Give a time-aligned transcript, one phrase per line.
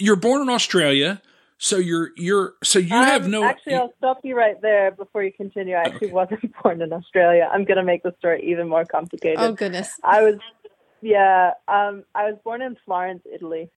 [0.00, 1.20] you're born in Australia,
[1.58, 3.44] so you're you're so you Um, have no.
[3.44, 5.74] Actually, I'll stop you right there before you continue.
[5.74, 7.48] I actually wasn't born in Australia.
[7.52, 9.38] I'm going to make the story even more complicated.
[9.38, 9.92] Oh goodness.
[10.02, 10.36] I was,
[11.02, 13.70] yeah, um, I was born in Florence, Italy.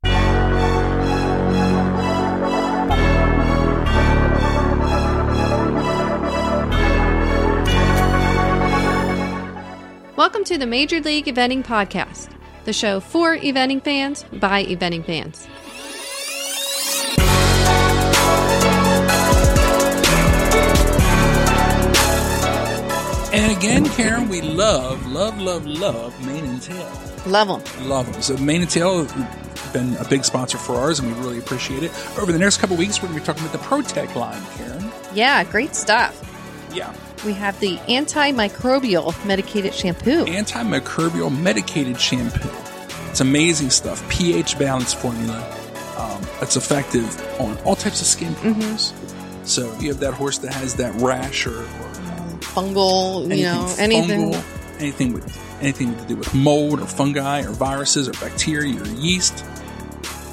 [10.16, 12.30] Welcome to the Major League Eventing Podcast,
[12.66, 15.48] the show for eventing fans by eventing fans.
[23.58, 26.92] Again, Karen, we love, love, love, love Mane and Tail.
[27.28, 27.88] Love them.
[27.88, 28.22] Love them.
[28.22, 31.84] So Mane and Tail have been a big sponsor for ours, and we really appreciate
[31.84, 31.92] it.
[32.18, 34.92] Over the next couple weeks, we're going to be talking about the ProTech line, Karen.
[35.14, 36.20] Yeah, great stuff.
[36.74, 36.94] Yeah.
[37.26, 40.26] We have the antimicrobial medicated shampoo.
[40.26, 42.50] Antimicrobial medicated shampoo.
[43.10, 44.08] It's amazing stuff.
[44.10, 45.38] pH balance formula.
[45.98, 48.94] Um, it's effective on all types of skin problems.
[49.44, 51.93] So you have that horse that has that rash or, or
[52.54, 54.32] Fungal, you know, anything.
[54.32, 58.86] fungal, anything with anything to do with mold or fungi or viruses or bacteria or
[58.88, 59.44] yeast.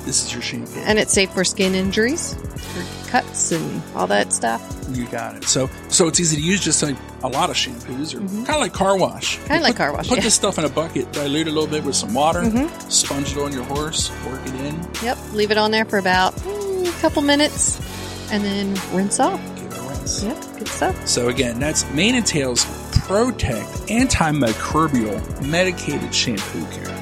[0.05, 0.81] This is your shampoo.
[0.81, 4.61] And it's safe for skin injuries, for cuts and all that stuff.
[4.93, 5.45] You got it.
[5.45, 8.57] So so it's easy to use, just like a lot of shampoos, or kind of
[8.61, 9.37] like car wash.
[9.41, 10.25] Kinda You like car wash, Put yeah.
[10.25, 12.89] this stuff in a bucket, dilute it a little bit with some water, Mm-hmm.
[12.91, 16.35] sponge it on your horse, work it in, Yep, leave it on there for about
[16.37, 17.79] mm, a couple minutes
[18.33, 19.41] and then rinse off.
[20.01, 20.23] Give it a rinse.
[20.23, 21.09] Yep, good stuff.
[21.09, 22.65] So again, that's Mane and Tail's
[23.07, 26.95] Protect Antimicrobial Medicated Shampoo Care,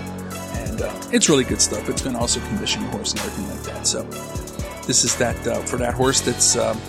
[0.55, 1.89] and uh, it's really good stuff.
[1.89, 3.87] It's going to also condition your horse and everything like that.
[3.87, 4.03] So
[4.87, 6.81] this is that uh, for that horse that's um,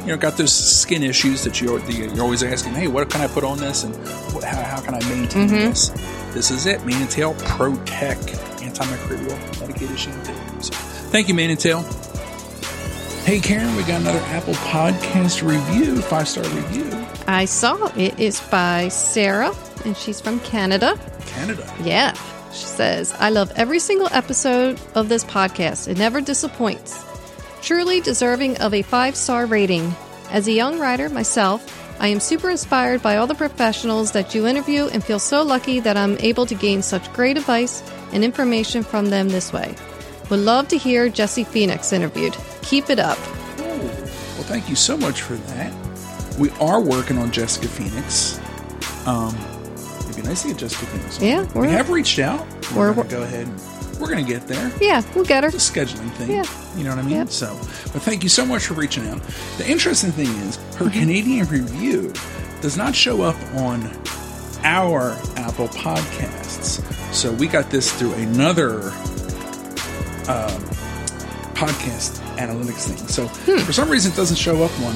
[0.00, 3.20] you know got those skin issues that you the, you're always asking, hey, what can
[3.20, 3.94] I put on this, and
[4.34, 5.90] what, how, how can I maintain this?
[6.32, 8.22] This is it, Mane and Tail Protect
[8.60, 10.62] Antimicrobial Medicated Shampoo.
[10.62, 10.72] So
[11.10, 11.82] thank you, Mane and Tail.
[13.24, 16.90] Hey Karen, we got another Apple Podcast review, five star review.
[17.28, 19.54] I saw it is by Sarah,
[19.84, 20.98] and she's from Canada.
[21.26, 21.72] Canada.
[21.82, 22.12] Yeah.
[22.52, 25.86] She says, I love every single episode of this podcast.
[25.86, 27.04] It never disappoints.
[27.62, 29.94] Truly deserving of a five star rating.
[30.30, 34.46] As a young writer myself, I am super inspired by all the professionals that you
[34.46, 37.82] interview and feel so lucky that I'm able to gain such great advice
[38.12, 39.76] and information from them this way.
[40.30, 42.36] Would love to hear Jesse Phoenix interviewed.
[42.62, 43.18] Keep it up.
[43.58, 45.72] Well, thank you so much for that.
[46.38, 48.38] We are working on Jessica Phoenix.
[49.06, 49.36] Um,
[50.08, 51.18] it'd be nice to get Jessica Phoenix.
[51.18, 51.24] on.
[51.26, 52.46] Yeah, we have reached out.
[52.74, 53.48] We're, we're- go ahead.
[54.00, 54.72] We're going to get there.
[54.80, 55.50] Yeah, we'll get her.
[55.50, 56.30] It's a scheduling thing.
[56.30, 56.44] Yeah.
[56.74, 57.16] You know what I mean?
[57.16, 57.28] Yep.
[57.28, 57.54] So,
[57.92, 59.20] but thank you so much for reaching out.
[59.58, 60.98] The interesting thing is, her Mm-hmm.
[61.00, 62.14] Canadian review
[62.62, 63.82] does not show up on
[64.64, 66.82] our Apple Podcasts.
[67.12, 68.84] So we got this through another
[70.30, 70.64] um,
[71.60, 72.96] podcast analytics thing.
[73.08, 73.58] So Hmm.
[73.64, 74.94] for some reason, it doesn't show up on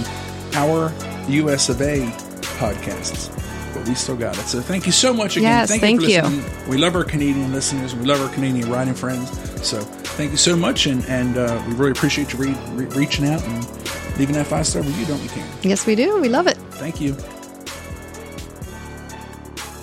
[0.54, 0.92] our
[1.28, 1.98] US of A
[2.58, 3.30] podcasts.
[3.74, 4.46] But we still got it.
[4.46, 5.50] So thank you so much again.
[5.50, 6.20] Yes, thank, thank you you.
[6.22, 6.68] for listening.
[6.70, 7.94] We love our Canadian listeners.
[7.94, 9.28] We love our Canadian riding friends.
[9.68, 9.80] So
[10.16, 13.42] thank you so much, and and uh, we really appreciate you re- re- reaching out
[13.42, 13.66] and
[14.16, 15.50] leaving that five star review, don't we, Karen?
[15.62, 16.20] Yes, we do.
[16.20, 16.56] We love it.
[16.78, 17.16] Thank you.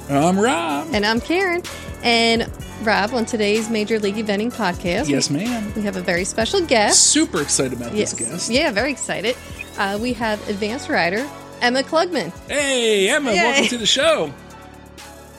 [0.10, 0.88] I'm Rob.
[0.94, 1.62] And I'm Karen.
[2.04, 2.50] And
[2.82, 5.72] Rob, on today's Major League Eventing podcast, Yes, ma'am.
[5.76, 7.00] we have a very special guest.
[7.12, 8.14] Super excited about Yes.
[8.14, 8.50] this guest.
[8.52, 9.36] Yeah, very excited.
[9.78, 11.28] Uh, we have advanced rider
[11.62, 12.32] Emma Klugman.
[12.50, 13.38] Hey, Emma, Yay.
[13.38, 14.34] welcome to the show.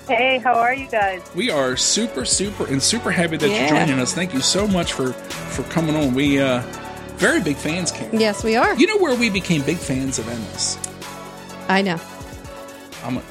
[0.09, 1.21] Hey, how are you guys?
[1.35, 3.61] We are super, super, and super happy that Yeah.
[3.69, 4.13] you're joining us.
[4.13, 6.15] Thank you so much for for coming on.
[6.15, 6.63] We uh
[7.17, 8.19] very big fans, Karen.
[8.21, 8.75] Yes, we are.
[8.77, 10.77] You know where we became big fans of Emma's?
[11.69, 11.99] I know.
[13.05, 13.23] I'm a,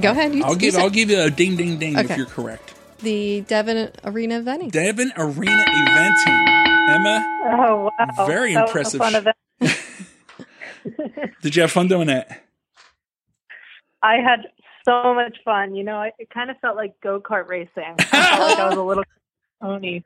[0.00, 0.34] Go ahead.
[0.34, 2.72] You, I'll you give say- I'll give you a ding ding ding if you're correct.
[3.00, 4.70] The Devon Arena Eventing.
[4.70, 6.44] Devon Arena Eventing.
[6.90, 8.26] Emma, Oh, wow.
[8.26, 8.98] Very That was a impressive.
[9.00, 9.36] fun event.
[11.42, 12.44] did you have fun doing that?
[14.02, 14.40] I had
[14.86, 15.74] so much fun.
[15.74, 17.94] You know, I, it kind of felt like go kart racing.
[17.98, 19.04] I felt like I was a little
[19.62, 20.02] pony.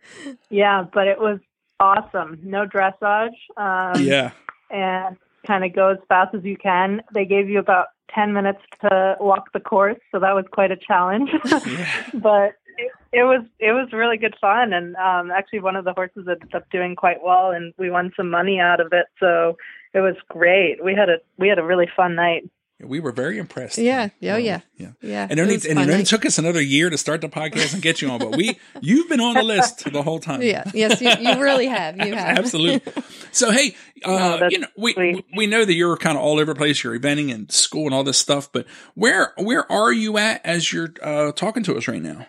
[0.51, 1.39] Yeah, but it was
[1.79, 2.41] awesome.
[2.43, 3.31] No dressage.
[3.57, 4.33] Um, yeah.
[4.71, 5.17] and
[5.47, 7.03] kind of go as fast as you can.
[7.15, 10.77] They gave you about 10 minutes to walk the course, so that was quite a
[10.77, 11.31] challenge.
[11.67, 11.89] yeah.
[12.15, 15.93] but it, it was it was really good fun and um actually one of the
[15.93, 19.07] horses ended up doing quite well and we won some money out of it.
[19.21, 19.57] So
[19.95, 20.83] it was great.
[20.83, 22.45] We had a we had a really fun night.
[22.85, 23.79] We were very impressed.
[23.79, 24.09] Yeah.
[24.23, 24.61] Oh, yeah.
[24.77, 24.91] Yeah.
[25.01, 25.29] Yeah.
[25.31, 27.29] And, it only, was and it fun only took us another year to start the
[27.29, 30.43] podcast and get you on, but we you've been on the list the whole time.
[30.43, 30.65] Yeah.
[30.75, 31.97] Yes, you, you really have.
[31.97, 32.39] You have.
[32.39, 32.93] Absolutely.
[33.31, 35.25] So hey, uh, that's you know, we sweet.
[35.37, 36.83] we know that you're kind of all over the place.
[36.83, 40.73] You're eventing and school and all this stuff, but where where are you at as
[40.73, 42.27] you're uh, talking to us right now?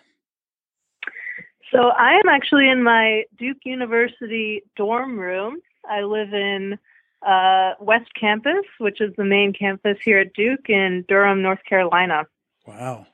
[1.74, 5.58] So I am actually in my Duke University dorm room.
[5.90, 6.78] I live in
[7.26, 12.26] uh, West Campus, which is the main campus here at Duke in Durham, North Carolina.
[12.68, 13.08] Wow.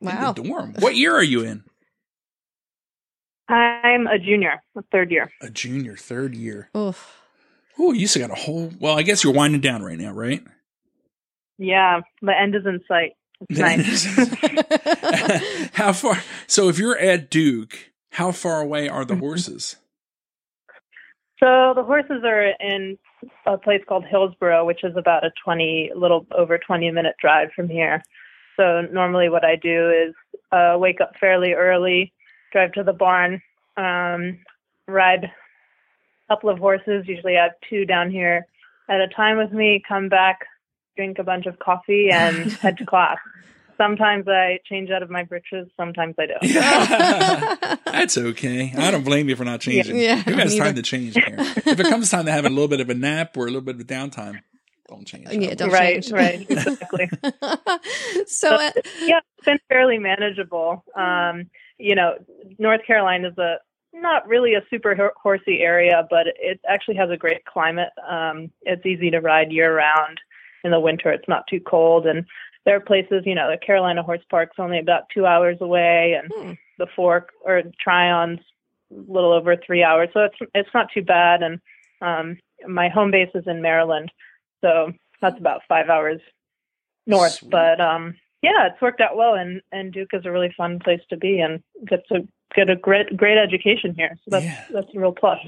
[0.00, 0.28] Wow.
[0.30, 0.74] In the dorm.
[0.78, 1.64] What year are you in?
[3.48, 5.30] I'm a junior, a third year.
[5.42, 6.70] A junior, third year.
[6.76, 7.20] Oof.
[7.78, 8.72] Oh, you still got a whole.
[8.80, 10.42] Well, I guess you're winding down right now, right?
[11.58, 13.12] Yeah, the end is in sight.
[13.48, 15.70] It's nice.
[15.74, 16.22] how far?
[16.46, 19.76] So, if you're at Duke, how far away are the horses?
[21.38, 22.96] So the horses are in
[23.44, 27.68] a place called Hillsborough, which is about a 20, little over 20 minute drive from
[27.68, 28.02] here.
[28.56, 30.14] So normally what I do is
[30.50, 32.12] uh, wake up fairly early,
[32.52, 33.42] drive to the barn,
[33.76, 34.38] um,
[34.88, 37.04] ride a couple of horses.
[37.06, 38.46] Usually I have two down here
[38.88, 40.46] at a time with me, come back,
[40.96, 43.18] drink a bunch of coffee, and head to class.
[43.76, 45.68] Sometimes I change out of my britches.
[45.76, 47.78] Sometimes I don't.
[47.84, 48.72] That's okay.
[48.74, 49.98] I don't blame you for not changing.
[49.98, 51.36] Yeah, Who has time to change here?
[51.38, 53.60] If it comes time to having a little bit of a nap or a little
[53.60, 54.40] bit of downtime,
[54.88, 55.28] don't change.
[55.30, 56.10] Yeah, don't right, change.
[56.10, 57.10] right, exactly.
[58.26, 58.70] so, uh,
[59.02, 60.82] yeah, it's been fairly manageable.
[60.94, 62.14] Um, you know,
[62.58, 63.56] North Carolina is a
[63.92, 67.90] not really a super horsey area, but it actually has a great climate.
[68.08, 70.20] Um, it's easy to ride year round.
[70.64, 72.24] In the winter, it's not too cold, and
[72.64, 73.22] there are places.
[73.24, 76.52] You know, the Carolina Horse Park's only about two hours away, and hmm.
[76.78, 78.40] the Fork or Tryon's
[78.90, 80.08] a little over three hours.
[80.12, 81.42] So it's it's not too bad.
[81.42, 81.60] And
[82.00, 84.10] um, my home base is in Maryland,
[84.60, 86.20] so that's about five hours
[87.06, 87.32] north.
[87.32, 87.50] Sweet.
[87.50, 91.00] But um, yeah, it's worked out well, and and Duke is a really fun place
[91.10, 94.16] to be, and get to get a great great education here.
[94.24, 94.64] So that's Yeah.
[94.70, 95.38] that's a real plus.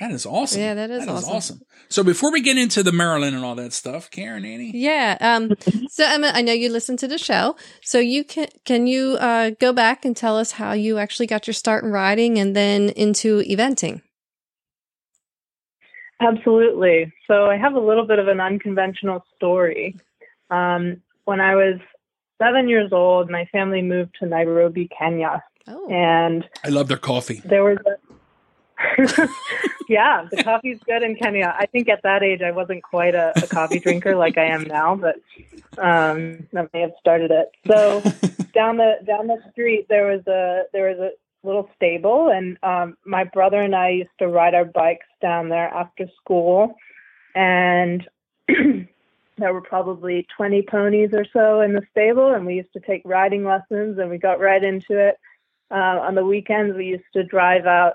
[0.00, 0.60] That is awesome.
[0.60, 1.60] Yeah, that is awesome.
[1.88, 5.16] So before we get into the Maryland and all that stuff, Karen, Annie, yeah.
[5.20, 5.54] Um,
[5.88, 7.56] so Emma, I know you listen to the show.
[7.82, 11.46] So you can can you uh, go back and tell us how you actually got
[11.46, 14.02] your start in riding and then into eventing?
[16.20, 17.12] Absolutely.
[17.26, 19.96] So I have a little bit of an unconventional story.
[20.50, 21.78] Um, when I was
[22.42, 27.42] seven years old, my family moved to Nairobi, Kenya, Oh, and I love their coffee.
[27.44, 27.97] there was a
[29.88, 31.54] yeah, the coffee's good in Kenya.
[31.58, 34.64] I think at that age I wasn't quite a, a coffee drinker like I am
[34.64, 35.16] now, but
[35.78, 37.50] um, that may have started it.
[37.66, 38.00] So
[38.54, 42.96] down the down the street there was a there was a little stable, and um,
[43.04, 46.76] my brother and I used to ride our bikes down there after school,
[47.34, 48.06] and
[48.48, 53.02] there were probably 20 ponies or so in the stable, and we used to take
[53.04, 55.18] riding lessons, and we got right into it.
[55.70, 57.94] Uh, on the weekends, we used to drive out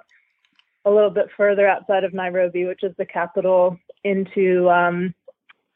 [0.85, 5.13] a little bit further outside of Nairobi, which is the capital, into um,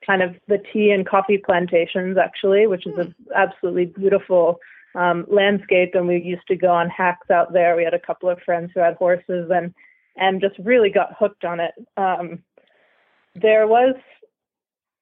[0.05, 4.59] kind of the tea and coffee plantations, actually, which is an absolutely beautiful
[4.95, 5.91] um, landscape.
[5.95, 7.75] And we used to go on hacks out there.
[7.75, 9.73] We had a couple of friends who had horses and
[10.19, 11.73] and just really got hooked on it.
[11.95, 12.39] Um,
[13.35, 13.95] there was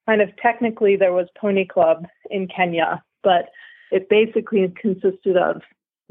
[0.06, 3.50] kind of technically there was Pony Club in Kenya, but
[3.92, 5.62] it basically consisted of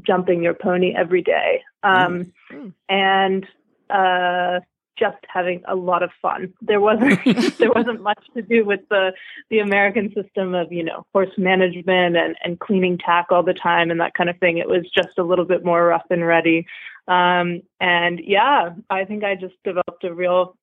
[0.03, 1.63] jumping your pony every day.
[1.83, 2.73] Um, Mm.
[2.89, 3.47] and
[3.91, 4.61] uh,
[4.99, 6.53] just having a lot of fun.
[6.61, 7.19] There wasn't
[7.59, 9.13] there wasn't much to do with the
[9.51, 13.91] the American system of you know horse management and and cleaning tack all the time
[13.91, 14.59] and that kind of thing.
[14.59, 16.67] It was just a little bit more rough and ready.
[17.07, 20.57] Um, and yeah, I think I just developed a real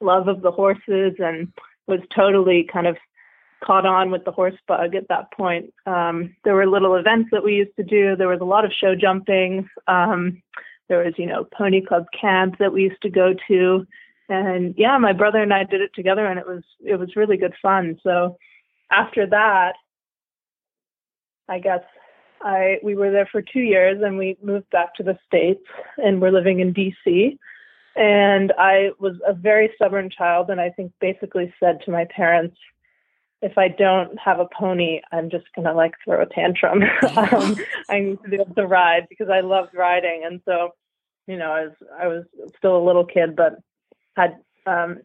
[0.00, 1.52] love of the horses and
[1.86, 2.96] was totally kind of
[3.62, 5.72] caught on with the horse bug at that point.
[5.86, 8.16] Um, there were little events that we used to do.
[8.16, 9.68] There was a lot of show jumping.
[9.86, 10.42] Um,
[10.88, 13.86] there was, you know, pony club camp that we used to go to.
[14.28, 17.36] And yeah, my brother and I did it together and it was it was really
[17.36, 17.98] good fun.
[18.02, 18.38] So
[18.90, 19.74] after that,
[21.48, 21.82] I guess
[22.40, 25.64] I we were there for 2 years and we moved back to the states
[25.98, 27.38] and we're living in DC.
[27.96, 32.56] And I was a very stubborn child and I think basically said to my parents
[33.44, 36.82] if I don't have a pony, I'm just gonna like throw a tantrum.
[37.16, 37.56] um,
[37.90, 40.70] I need to be able to ride because I loved riding, and so,
[41.26, 42.24] you know, I was I was
[42.56, 43.56] still a little kid, but
[44.16, 44.98] had um,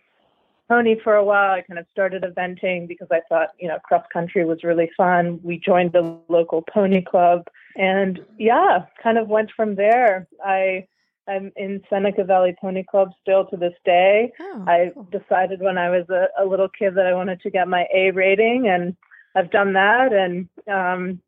[0.69, 1.51] pony for a while.
[1.51, 5.41] I kind of started eventing because I thought, you know, cross country was really fun.
[5.43, 10.29] We joined the local pony club, and yeah, kind of went from there.
[10.45, 10.87] I
[11.29, 14.31] I'm in Seneca Valley Pony Club still to this day.
[14.39, 15.07] Oh, I cool.
[15.11, 18.11] decided when I was a, a little kid that I wanted to get my A
[18.11, 18.95] rating, and
[19.35, 21.21] I've done that, and um,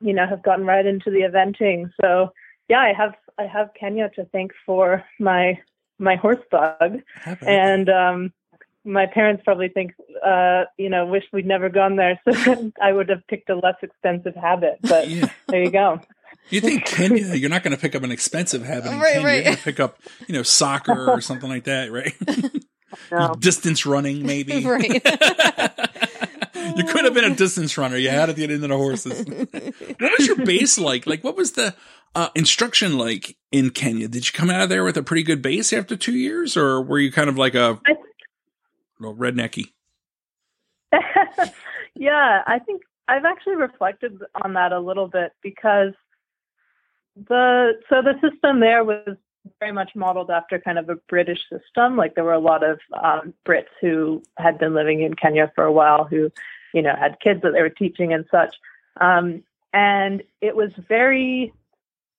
[0.00, 1.90] you know, have gotten right into the eventing.
[2.00, 2.32] So
[2.68, 5.58] yeah, I have I have Kenya to thank for my
[5.98, 7.00] my horse bug,
[7.42, 8.32] and um,
[8.84, 13.08] my parents probably think uh, you know wish we'd never gone there, so I would
[13.08, 14.78] have picked a less expensive habit.
[14.82, 15.30] But yeah.
[15.48, 16.00] there you go.
[16.50, 17.34] You think Kenya?
[17.34, 19.26] You're not going to pick up an expensive habit in Right, Kenya.
[19.26, 19.34] right.
[19.36, 22.14] You're going to pick up, you know, soccer or something like that, right?
[23.12, 23.34] No.
[23.38, 24.64] distance running, maybe.
[24.64, 24.90] Right.
[24.90, 27.96] you could have been a distance runner.
[27.98, 29.26] You had to get into the horses.
[29.26, 31.06] what was your base like?
[31.06, 31.74] Like, what was the
[32.14, 34.08] uh, instruction like in Kenya?
[34.08, 36.80] Did you come out of there with a pretty good base after two years, or
[36.82, 37.94] were you kind of like a I-
[38.98, 39.66] little rednecky?
[41.94, 45.92] yeah, I think I've actually reflected on that a little bit because
[47.26, 49.16] the so the system there was
[49.60, 51.96] very much modeled after kind of a British system.
[51.96, 55.64] Like there were a lot of um, Brits who had been living in Kenya for
[55.64, 56.30] a while who,
[56.74, 58.54] you know, had kids that they were teaching and such.
[59.00, 61.52] Um, and it was very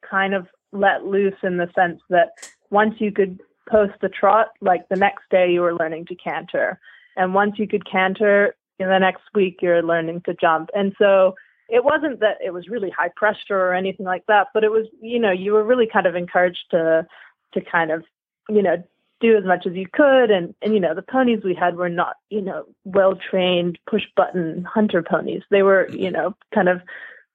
[0.10, 2.30] kind of let loose in the sense that
[2.70, 3.40] once you could
[3.70, 6.80] post a trot, like the next day you were learning to canter.
[7.16, 10.70] And once you could canter, in the next week you're learning to jump.
[10.74, 11.36] And so
[11.70, 14.88] it wasn't that it was really high pressure or anything like that, but it was,
[15.02, 17.06] you know, you were really kind of encouraged to
[17.54, 18.04] to kind of,
[18.48, 18.84] you know,
[19.22, 21.90] do as much as you could and and you know, the ponies we had were
[21.90, 25.44] not, you know, well trained push button hunter ponies.
[25.52, 26.82] They were, you know, kind of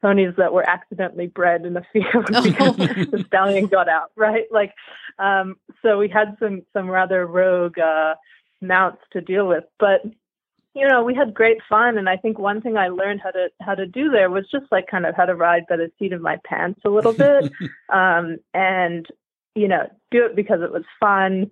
[0.03, 2.77] ponies that were accidentally bred in the field because
[3.11, 4.47] the stallion got out, right?
[4.51, 4.75] Like
[5.19, 8.15] um so we had some some rather rogue uh
[8.61, 9.65] mounts to deal with.
[9.79, 10.03] But
[10.75, 13.49] you know, we had great fun and I think one thing I learned how to
[13.61, 16.13] how to do there was just like kind of how to ride by the seat
[16.13, 17.53] of my pants a little bit.
[17.93, 19.07] um and,
[19.55, 21.51] you know, do it because it was fun,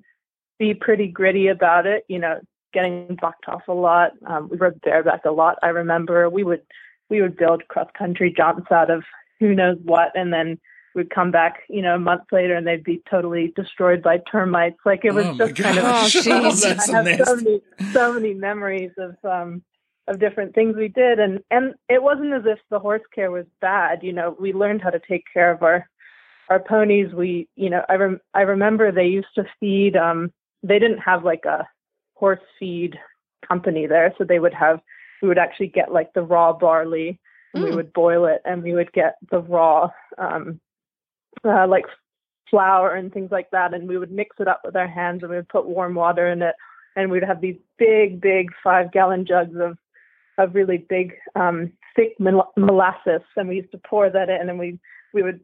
[0.59, 2.41] be pretty gritty about it, you know,
[2.73, 4.13] getting bucked off a lot.
[4.27, 5.57] Um we rode bareback a lot.
[5.63, 6.63] I remember we would
[7.09, 9.05] we would build cross country jumps out of
[9.39, 10.59] who knows what and then
[10.95, 14.79] we'd come back, you know, a month later and they'd be totally destroyed by termites.
[14.85, 16.17] Like it was oh just kind of gosh.
[16.17, 16.61] Oh, jeez.
[16.63, 17.45] that's I have so nasty.
[17.45, 17.61] many
[17.93, 19.63] so many memories of um
[20.09, 23.47] of different things we did and and it wasn't as if the horse care was
[23.61, 25.89] bad you know we learned how to take care of our
[26.51, 30.33] our ponies we you know i rem- i remember they used to feed um
[30.65, 31.69] they didn't have like a
[32.15, 32.99] horse feed
[33.47, 34.81] company there so they would have
[35.23, 37.21] we would actually get like the raw barley
[37.55, 37.77] and we Mm.
[37.77, 40.61] would boil it and we would get the raw um
[41.45, 41.85] uh, like
[42.51, 45.31] flour and things like that and we would mix it up with our hands and
[45.31, 46.55] we would put warm water in it
[46.97, 49.79] and we'd have these big big five gallon jugs of
[50.39, 54.59] of really big um thick mol- molasses and we used to pour that in and
[54.59, 54.79] we
[55.15, 55.41] we would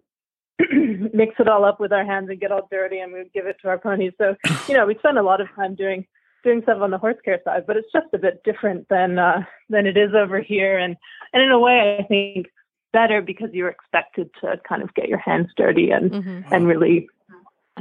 [1.14, 3.46] mix it all up with our hands and get all dirty and we would give
[3.46, 4.12] it to our ponies.
[4.18, 4.34] So
[4.68, 6.06] you know we spend a lot of time doing
[6.44, 9.42] doing stuff on the horse care side but it's just a bit different than uh
[9.68, 10.78] than it is over here.
[10.78, 10.96] And
[11.32, 12.46] and in a way i think
[12.92, 16.44] better because you're expected to kind of get your hands dirty and Mhm.
[16.50, 17.08] and really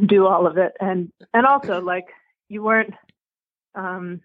[0.05, 0.73] do all of it.
[0.79, 2.05] And and also like
[2.49, 2.93] you weren't
[3.75, 4.21] um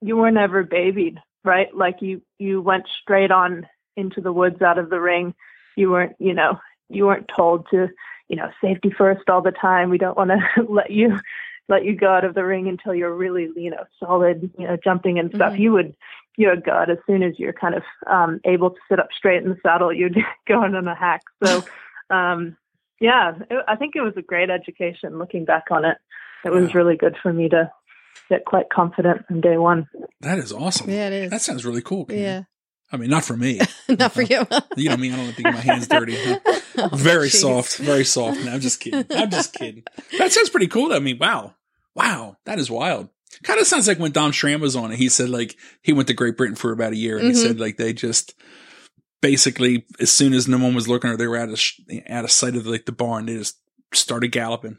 [0.00, 1.74] you were never babied right?
[1.74, 5.34] Like you you went straight on into the woods out of the ring.
[5.76, 6.58] You weren't you know
[6.88, 7.88] you weren't told to
[8.28, 9.90] you know safety first all the time.
[9.90, 11.18] We don't want to let you
[11.70, 14.76] let you go out of the ring until you're really you know solid you know
[14.84, 15.58] jumping and stuff Mhm.
[15.60, 15.94] you would
[16.36, 19.08] you would go out as soon as you're kind of um able to sit up
[19.16, 20.16] straight in the saddle you'd
[20.48, 21.62] go in on a hack so
[22.10, 22.56] um
[23.02, 25.96] yeah, it, I think it was a great education looking back on it.
[26.44, 26.70] It was Wow.
[26.74, 27.70] really good for me to
[28.28, 29.88] get quite confident from day one.
[30.20, 30.90] That is awesome.
[30.90, 31.30] Yeah, it is.
[31.30, 32.04] That sounds really cool.
[32.04, 32.22] Karen.
[32.22, 32.42] Yeah.
[32.92, 33.58] I mean, not for me.
[33.88, 34.46] Not for you.
[34.76, 35.12] You know me.
[35.12, 36.14] I don't like to get my hands dirty.
[36.76, 37.40] Oh, Very jeez.
[37.40, 37.76] soft.
[37.78, 38.44] Very soft.
[38.44, 39.06] No, I'm just kidding.
[39.16, 39.84] I'm just kidding.
[40.18, 40.92] That sounds pretty cool.
[40.92, 41.54] I mean, wow.
[41.94, 42.36] Wow.
[42.46, 43.08] That is wild.
[43.44, 44.96] Kind of sounds like when Dom Schramm was on it.
[44.98, 47.42] He said like he went to Great Britain for about a year and he Mhm.
[47.42, 48.34] said like they just
[49.22, 52.24] basically as soon as no one was looking or they were out of sh- out
[52.24, 53.56] of sight of like the barn, they just
[53.92, 54.78] started galloping.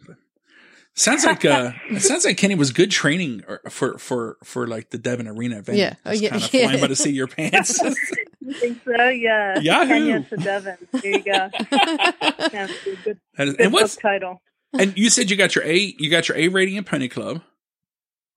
[0.96, 4.90] Sounds like uh it sounds like Kenya was good training or- for for for like
[4.90, 5.78] the Devon Arena event.
[5.78, 5.94] Yeah.
[6.06, 6.64] Oh, yeah, kind of yeah.
[6.66, 7.80] flying by the seat of your pants.
[8.44, 9.08] You think so?
[9.08, 9.60] Yeah.
[9.60, 9.88] Yahoo!
[9.88, 10.78] Kenya to Devon.
[10.92, 11.32] There you go.
[12.52, 12.68] Yeah,
[13.06, 14.42] good, That is- good and what's title.
[14.74, 17.42] And you said you got your A you got your A rating in Pony Club,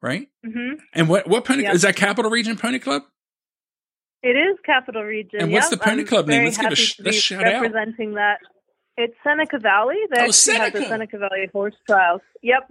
[0.02, 0.28] right?
[0.44, 1.74] hmm And what what pony Yep.
[1.74, 1.96] is that?
[1.96, 3.02] Capital Region Pony Club?
[4.22, 5.40] It is Capital Region.
[5.42, 6.44] And what's Yep, the pony I'm club name?
[6.44, 7.62] Let's give a sh- let's shout out.
[7.62, 8.38] representing that.
[8.96, 9.96] It's Seneca Valley.
[10.10, 10.78] They Oh, actually have Seneca.
[10.78, 12.20] the Seneca Valley Horse Trials.
[12.42, 12.70] Yep.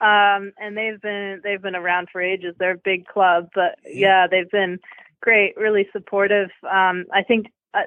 [0.00, 2.54] Um, and they've been they've been around for ages.
[2.58, 4.78] They're a big club, but yeah, they've been
[5.20, 6.50] great, really supportive.
[6.64, 7.82] Um, I think, uh,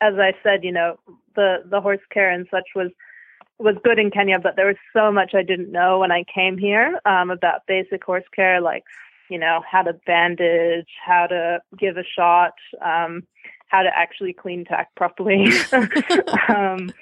[0.00, 0.98] as I said, you know,
[1.36, 2.90] the the horse care and such was
[3.58, 6.58] was good in Kenya, but there was so much I didn't know when I came
[6.58, 8.84] here um, about basic horse care, like
[9.30, 13.26] you know how to bandage, how to give a shot, um,
[13.68, 15.52] how to actually clean tack properly.
[16.48, 16.92] um,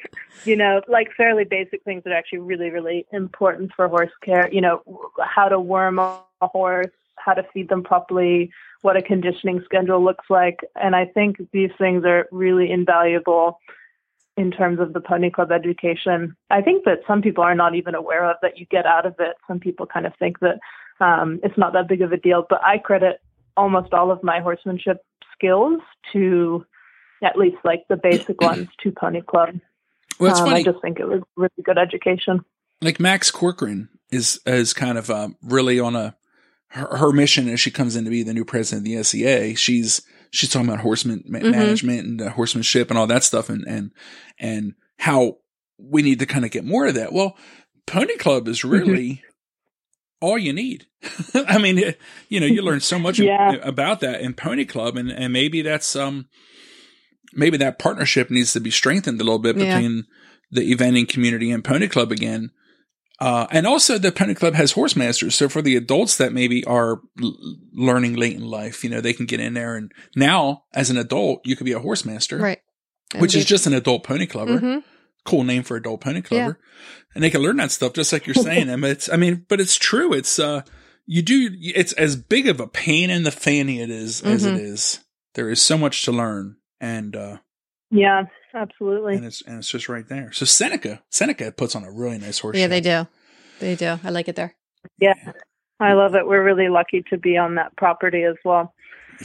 [0.44, 4.52] you know, like fairly basic things that are actually really, really important for horse care.
[4.52, 4.82] You know,
[5.20, 8.50] how to worm a horse, how to feed them properly,
[8.82, 10.60] what a conditioning schedule looks like.
[10.80, 13.58] And I think these things are really invaluable
[14.36, 16.34] in terms of the pony club education.
[16.50, 19.14] I think that some people are not even aware of that you get out of
[19.18, 19.36] it.
[19.46, 20.58] Some people kind of think that
[21.00, 23.20] um, it's not that big of a deal, but I credit
[23.56, 24.98] almost all of my horsemanship
[25.34, 25.80] skills
[26.12, 26.64] to
[27.22, 29.50] at least like the basic ones to pony club.
[30.18, 30.60] Well, it's Um, funny.
[30.60, 32.40] I just think it was really good education.
[32.80, 36.16] like Max Corcoran is is kind of um, really on a
[36.68, 39.54] her, her mission as she comes in to be the new president of the SEA.
[39.56, 41.52] She's she's talking about horseman ma- Mhm.
[41.52, 43.90] management and uh, horsemanship and all that stuff, and and
[44.40, 45.38] and how
[45.78, 47.12] we need to kind of get more of that.
[47.12, 47.36] Well,
[47.86, 49.22] Pony Club is really
[50.20, 50.86] all you need.
[51.34, 53.54] I mean, it, you know, you learn so much Yeah.
[53.62, 56.28] about that in Pony Club, and and maybe that's um
[57.32, 59.76] maybe that partnership needs to be strengthened a little bit Yeah.
[59.76, 60.04] between
[60.50, 62.50] the eventing community and Pony Club again.
[63.20, 65.34] Uh, and also the Pony Club has horse masters.
[65.36, 67.36] So for the adults that maybe are l-
[67.72, 70.96] learning late in life, you know, they can get in there and now as an
[70.96, 72.58] adult, you could be a horse master, Right.
[73.18, 74.58] which is just an adult pony clubber.
[74.58, 74.78] hmm
[75.24, 76.58] Cool name for adult pony clubber.
[77.14, 78.68] And they can learn that stuff just like you're saying.
[78.68, 80.12] I mean, it's, I mean, but it's true.
[80.12, 80.62] It's, uh,
[81.06, 84.54] you do, it's as big of a pain in the fanny it is as it
[84.56, 84.64] Mhm.
[84.64, 84.98] is.
[85.34, 87.36] There is so much to learn and, uh,
[87.94, 89.16] Yeah, absolutely.
[89.16, 90.32] and it's, and it's just right there.
[90.32, 92.56] So Seneca, Seneca puts on a really nice horse.
[92.56, 92.68] Yeah, show.
[92.68, 93.06] they do.
[93.60, 93.98] They do.
[94.02, 94.54] I like it there.
[94.98, 95.14] Yeah,
[95.78, 96.26] I love it.
[96.26, 98.74] We're really lucky to be on that property as well.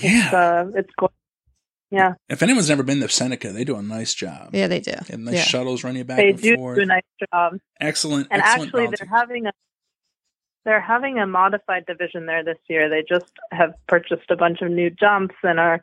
[0.02, 0.30] Yeah.
[0.34, 1.12] Uh, it's cool.
[1.90, 4.50] Yeah, If anyone's never been to Seneca, they do a nice job.
[4.52, 4.92] Yeah, they do.
[4.92, 5.44] They have nice Yeah.
[5.44, 6.76] shuttles run you back they and do forth.
[6.76, 7.54] do a nice job.
[7.80, 9.52] excellent, And excellent actually, they're having a
[10.66, 12.90] they're having a modified division there this year.
[12.90, 15.80] They just have purchased a bunch of new jumps and are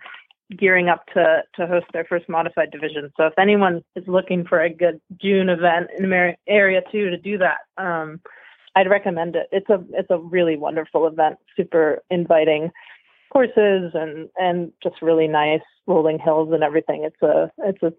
[0.59, 3.11] gearing up to to host their first modified division.
[3.17, 7.17] So if anyone is looking for a good June event in Mar- area two to
[7.17, 8.21] do that, um,
[8.77, 9.47] I'd recommend it.
[9.53, 12.71] It's a it's a really wonderful event, super inviting
[13.33, 17.05] courses and and just really nice rolling hills and everything.
[17.05, 17.93] It's a it's a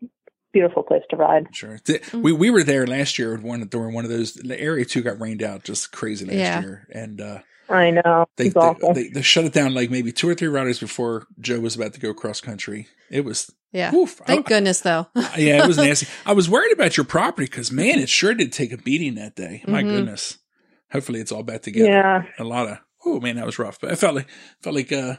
[0.53, 1.47] beautiful place to ride.
[1.53, 1.77] Sure.
[1.79, 4.33] Th- We we were there last year when during one of those.
[4.33, 6.61] The area two got rained out just crazy last Yeah.
[6.61, 8.93] year, and uh, I know they, it's they, awful.
[8.93, 11.93] they they shut it down like maybe two or three riders before Joe was about
[11.93, 12.87] to go cross country.
[13.09, 13.91] It was Yeah.
[13.91, 14.21] woof.
[14.25, 15.07] Thank I- goodness, though.
[15.37, 16.07] yeah, it was nasty.
[16.25, 19.35] I was worried about your property because man, it sure did take a beating that
[19.35, 19.63] day.
[19.67, 19.89] My Mhm.
[19.89, 20.37] goodness.
[20.91, 21.89] Hopefully, it's all back together.
[21.89, 22.23] yeah.
[22.39, 24.27] a lot of oh man that was rough but i felt like
[24.63, 25.15] felt like uh,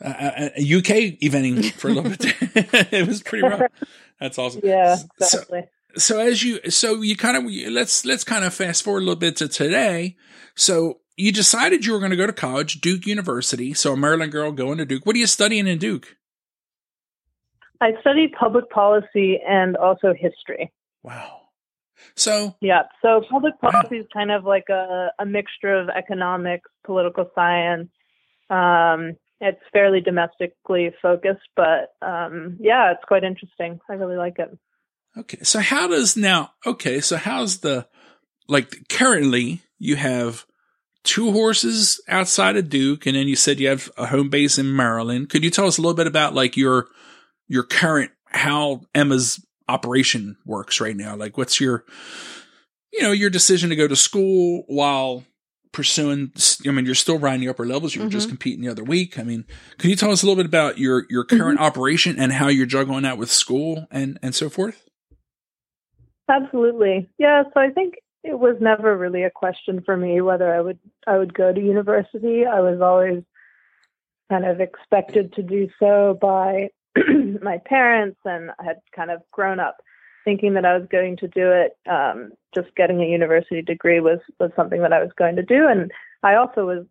[0.00, 0.84] a, a uk
[1.22, 2.24] eventing for a little bit
[2.92, 3.62] it was pretty rough
[4.18, 5.62] that's awesome Yeah, so, exactly.
[5.96, 9.14] so as you so you kind of let's let's kind of fast forward a little
[9.20, 10.16] bit to today
[10.56, 14.32] so you decided you were going to go to college duke university so a maryland
[14.32, 16.16] girl going to duke what are you studying in duke
[17.82, 20.70] I studied public policy and also history.
[21.02, 21.40] wow
[22.14, 23.70] so Yeah, so public Wow.
[23.70, 27.88] policy is kind of like a, a mixture of economics, political science.
[28.48, 33.80] Um, it's fairly domestically focused, but um, yeah, it's quite interesting.
[33.88, 34.50] I really like it.
[35.16, 35.38] Okay.
[35.42, 37.00] So how does now, okay.
[37.00, 37.86] So how's the,
[38.48, 40.44] like currently you have
[41.04, 44.74] two horses outside of Duke and then you said you have a home base in
[44.74, 45.30] Maryland.
[45.30, 46.88] Could you tell us a little bit about like your,
[47.48, 51.16] your current, how Emma's operation works right now?
[51.16, 51.84] Like what's your,
[52.92, 55.24] you know, your decision to go to school while
[55.72, 56.32] pursuing,
[56.66, 57.94] I mean, you're still riding the upper levels.
[57.94, 58.32] You were just mm-hmm.
[58.32, 59.18] competing the other week.
[59.18, 59.46] I mean,
[59.78, 61.38] could you tell us a little bit about your, your mm-hmm.
[61.38, 64.88] current operation and how you're juggling that with school and, and so forth?
[66.28, 67.08] Absolutely.
[67.18, 70.78] Yeah, so I think it was never really a question for me whether I would
[71.06, 72.44] I would go to university.
[72.46, 73.22] I was always
[74.30, 76.68] kind of expected to do so by
[77.42, 79.78] my parents and I had kind of grown up
[80.24, 81.72] thinking that I was going to do it.
[81.88, 85.66] Um, just getting a university degree was was something that I was going to do
[85.68, 85.90] and
[86.22, 86.86] I also was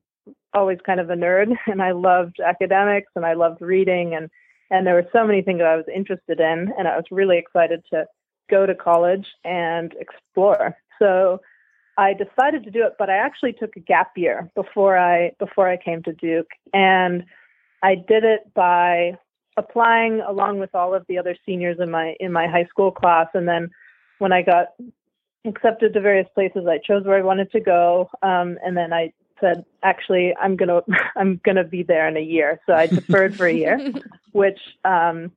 [0.54, 4.30] always kind of a nerd and I loved academics and I loved reading and
[4.72, 7.38] and there were so many things that I was interested in and I was really
[7.38, 8.06] excited to
[8.50, 10.76] go to college and explore.
[11.00, 11.42] So
[11.98, 15.68] I decided to do it, but I actually took a gap year before I before
[15.70, 17.26] I came to Duke, and
[17.84, 19.14] I did it by
[19.58, 23.28] applying along with all of the other seniors in my in my high school class,
[23.34, 23.70] and then
[24.20, 24.68] when I got
[25.46, 29.12] accepted to various places, I chose where I wanted to go, um, and then I
[29.42, 30.82] said, actually, I'm gonna
[31.18, 33.94] I'm gonna be there in a year, so I deferred for a year,
[34.32, 35.32] which um,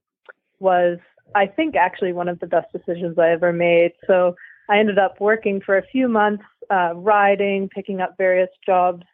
[0.60, 0.98] was
[1.34, 3.92] I think actually one of the best decisions I ever made.
[4.06, 4.36] So
[4.68, 9.04] I ended up working for a few months, uh, riding, picking up various jobs,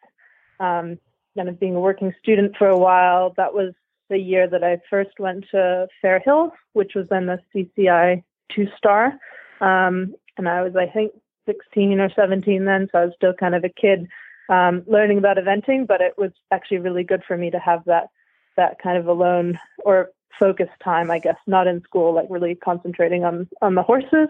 [0.59, 0.97] um,
[1.35, 3.33] kind of being a working student for a while.
[3.37, 3.73] That was
[4.09, 8.67] the year that I first went to Fair Hills, which was then the CCI two
[8.77, 9.13] star.
[9.61, 11.11] Um, and I was, I think,
[11.45, 14.07] 16 or 17 then, so I was still kind of a kid
[14.49, 18.09] um, learning about eventing, but it was actually really good for me to have that
[18.57, 23.23] that kind of alone or focused time, I guess, not in school, like really concentrating
[23.23, 24.29] on on the horses.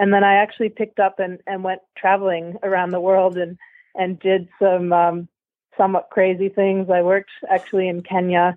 [0.00, 3.56] And then I actually picked up and, and went traveling around the world and
[3.94, 5.28] and did some um,
[5.76, 6.88] somewhat crazy things.
[6.90, 8.56] I worked actually in Kenya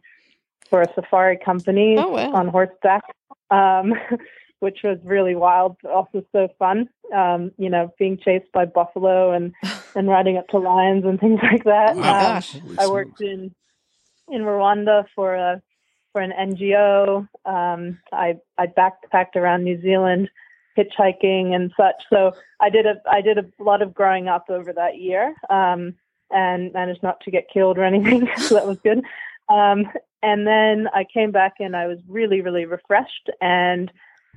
[0.70, 2.32] for a safari company Oh, wow.
[2.34, 3.04] on horseback,
[3.52, 3.94] um,
[4.60, 6.88] which was really wild, but also so fun.
[7.14, 9.54] Um, you know, being chased by buffalo and
[9.96, 11.92] and riding up to lions and things like that.
[11.98, 12.56] Oh my Um, gosh.
[12.80, 13.54] I worked in
[14.32, 15.62] in Rwanda for a
[16.14, 17.28] for an NGO.
[17.46, 20.30] Um, I I backpacked around New Zealand,
[20.78, 22.04] hitchhiking and such.
[22.10, 25.96] So I did a I did a lot of growing up over that year, um,
[26.32, 28.30] and managed not to get killed or anything.
[28.38, 29.04] so that was good.
[29.50, 29.90] Um,
[30.22, 33.92] and then I came back and I was really really refreshed and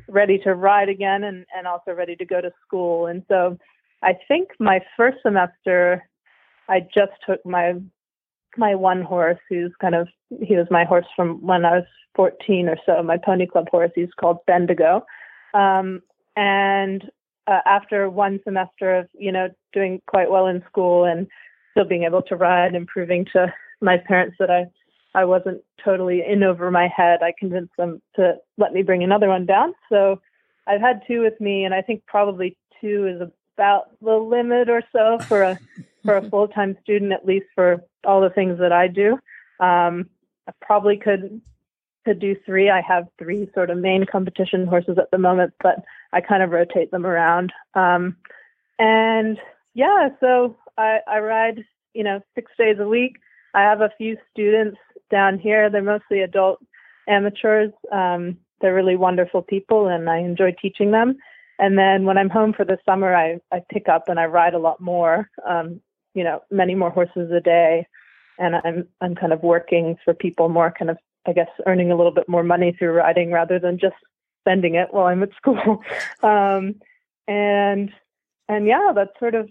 [0.09, 3.07] ready to ride again, and and also ready to go to school.
[3.07, 3.59] And so
[4.03, 6.09] I think my first semester
[6.68, 7.75] I just took my
[8.57, 10.09] my one horse who's kind of
[10.42, 13.90] he was my horse from when I was 14 or so my pony club horse
[13.94, 15.05] he's called Bendigo
[15.55, 16.03] um,
[16.37, 17.11] and
[17.46, 21.27] uh, after one semester of you know doing quite well in school and
[21.72, 24.66] still being able to ride and proving to my parents that I
[25.14, 29.29] I wasn't totally in over my head I convinced them to let me bring another
[29.29, 30.20] one down so
[30.66, 34.83] I've had two with me and I think probably two is about the limit or
[34.92, 35.59] so for a
[36.05, 39.12] for a full time student, at least for all the things that I do.
[39.61, 40.11] Um,
[40.49, 41.40] I probably could
[42.07, 42.71] could do three.
[42.71, 46.51] I have three sort of main competition horses at the moment, but I kind of
[46.51, 47.53] rotate them around.
[47.75, 48.16] Um,
[48.79, 49.38] and
[49.75, 51.64] yeah, so I, I ride,
[51.95, 53.16] you know, six days a week.
[53.55, 54.79] I have a few students
[55.11, 55.69] down here.
[55.69, 56.61] They're mostly adult
[57.09, 57.73] amateurs.
[57.90, 61.16] Um, they're really wonderful people, and I enjoy teaching them.
[61.59, 64.55] And then when I'm home for the summer, I, I pick up and I ride
[64.55, 65.29] a lot more.
[65.45, 65.81] Um,
[66.14, 67.87] you know, many more horses a day,
[68.38, 71.97] and I'm I'm kind of working for people more, kind of I guess earning a
[71.97, 73.97] little bit more money through riding rather than just
[74.43, 75.83] spending it while I'm at school.
[76.23, 76.77] um,
[77.27, 77.91] and
[78.49, 79.49] and yeah, that's sort of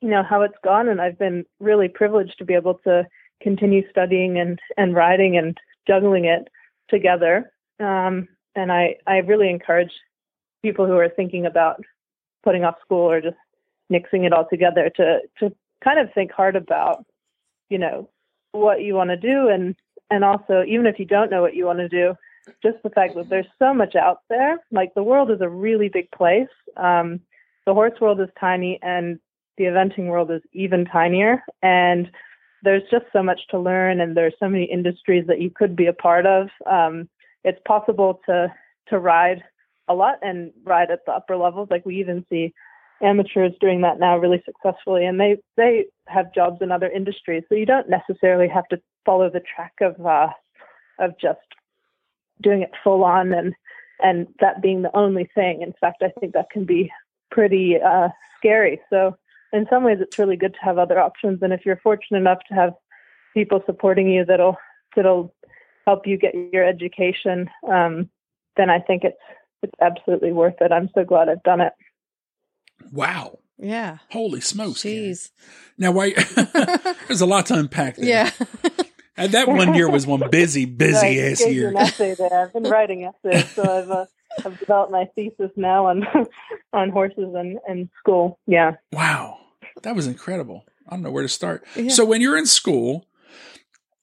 [0.00, 3.06] you know how it's gone, and I've been really privileged to be able to
[3.42, 6.48] continue studying and and riding and juggling it
[6.88, 7.52] together.
[7.80, 9.92] Um, and I I really encourage
[10.62, 11.82] people who are thinking about
[12.42, 13.36] putting off school or just
[13.90, 17.04] mixing it all together to to kind of think hard about
[17.70, 18.08] you know
[18.52, 19.74] what you want to do and
[20.10, 22.14] and also even if you don't know what you want to do
[22.62, 25.88] just the fact that there's so much out there like the world is a really
[25.88, 26.48] big place.
[26.76, 27.20] Um
[27.66, 29.18] the horse world is tiny and
[29.56, 31.42] the eventing world is even tinier.
[31.62, 32.10] And
[32.62, 35.86] there's just so much to learn and there's so many industries that you could be
[35.86, 36.48] a part of.
[36.70, 37.08] Um
[37.44, 38.52] it's possible to
[38.88, 39.42] to ride
[39.88, 41.68] a lot and ride at the upper levels.
[41.70, 42.52] Like we even see
[43.02, 47.44] amateurs doing that now really successfully and they they have jobs in other industries.
[47.48, 50.28] So you don't necessarily have to follow the track of uh
[50.98, 51.38] of just
[52.42, 53.54] doing it full on and
[54.00, 56.90] and that being the only thing in fact i think that can be
[57.30, 59.16] pretty uh scary so
[59.52, 62.38] in some ways it's really good to have other options and if you're fortunate enough
[62.48, 62.72] to have
[63.32, 64.56] people supporting you that'll
[64.96, 65.34] that'll
[65.86, 68.08] help you get your education um
[68.56, 69.16] then i think it's
[69.62, 71.72] it's absolutely worth it i'm so glad i've done it
[72.92, 73.38] Wow.
[73.58, 73.98] Yeah.
[74.10, 74.82] Holy smokes.
[74.82, 75.12] Karen.
[75.12, 75.30] Jeez.
[75.78, 76.16] Now, wait,
[77.08, 78.06] there's a lot to unpack there.
[78.06, 78.30] Yeah.
[79.16, 81.68] And that one year was one busy, busy I ass year.
[81.68, 82.32] an essay there.
[82.32, 84.06] I've been writing essays, so I've uh,
[84.44, 86.04] I've developed my thesis now on
[86.72, 88.38] on horses and, and school.
[88.46, 88.72] Yeah.
[88.92, 89.38] Wow.
[89.82, 90.64] That was incredible.
[90.88, 91.64] I don't know where to start.
[91.76, 91.90] Yeah.
[91.90, 93.06] So when you're in school,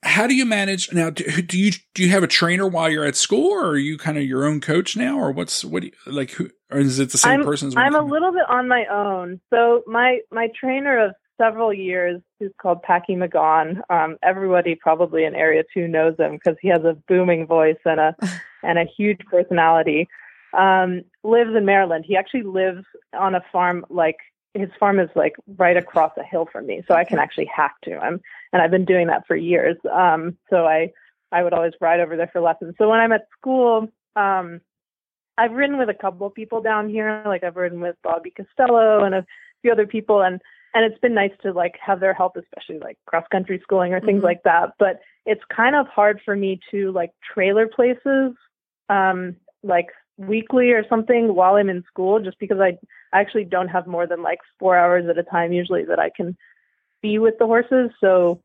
[0.03, 1.09] how do you manage now?
[1.09, 3.97] Do, do you do you have a trainer while you're at school, or are you
[3.97, 5.81] kind of your own coach now, or what's what?
[5.81, 7.67] Do you, like, who or is it the same I'm, person?
[7.67, 9.39] as I'm a little bit on my own.
[9.51, 13.81] So my my trainer of several years, who's called Packy McGaughan.
[13.89, 17.99] Um, everybody probably in Area Two knows him because he has a booming voice and
[17.99, 18.15] a
[18.63, 20.07] and a huge personality.
[20.53, 22.05] Um, lives in Maryland.
[22.07, 22.83] He actually lives
[23.17, 24.17] on a farm like
[24.53, 27.75] his farm is like right across a hill from me, so I can actually hack
[27.83, 28.21] to him.
[28.51, 29.77] And I've been doing that for years.
[29.91, 30.91] Um, so I
[31.31, 32.75] I would always ride over there for lessons.
[32.77, 34.59] So when I'm at school, um,
[35.37, 37.23] I've ridden with a couple of people down here.
[37.25, 39.25] Like I've ridden with Bobby Costello and a
[39.61, 40.41] few other people, and
[40.73, 43.99] and it's been nice to like have their help, especially like cross country schooling or
[43.99, 44.25] things Mhm.
[44.25, 44.73] like that.
[44.79, 48.35] But it's kind of hard for me to like trailer places,
[48.89, 52.77] um, like weekly or something while I'm in school, just because I
[53.13, 56.37] actually don't have more than like four hours at a time usually that I can
[57.01, 57.91] be with the horses.
[57.99, 58.41] So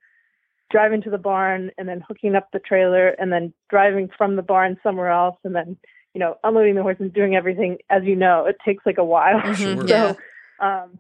[0.71, 4.43] driving to the barn and then hooking up the trailer and then driving from the
[4.43, 5.77] barn somewhere else and then
[6.13, 9.05] you know unloading the horse and doing everything as you know it takes like a
[9.05, 9.87] while Mhm, Sure.
[9.87, 10.13] Yeah.
[10.59, 10.99] so um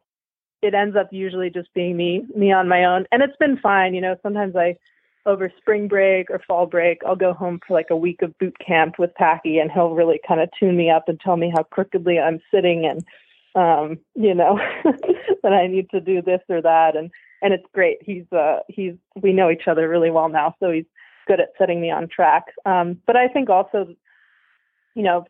[0.62, 3.94] it ends up usually just being me me on my own and it's been fine
[3.94, 4.76] you know sometimes i
[5.26, 8.56] over spring break or fall break, I'll go home for like a week of boot
[8.64, 11.64] camp with Packy, and he'll really kind of tune me up and tell me how
[11.64, 13.04] crookedly I'm sitting, and
[13.54, 14.58] um, you know
[15.42, 17.10] that I need to do this or that, and
[17.42, 17.98] and it's great.
[18.02, 20.86] He's uh, he's we know each other really well now, so he's
[21.26, 22.44] good at setting me on track.
[22.64, 23.88] Um, but I think also,
[24.94, 25.26] you know,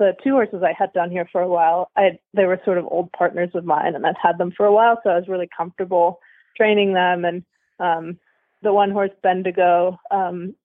[0.00, 2.86] the two horses I had down here for a while, I they were sort of
[2.86, 5.48] old partners of mine, and I've had them for a while, so I was really
[5.54, 6.18] comfortable
[6.56, 7.24] training them.
[7.26, 7.44] And
[7.78, 8.18] um,
[8.62, 10.56] the one horse Bendigo um,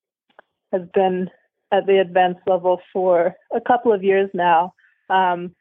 [0.71, 1.29] has been
[1.73, 4.73] at the advanced level for a couple of years now.
[5.09, 5.53] Um,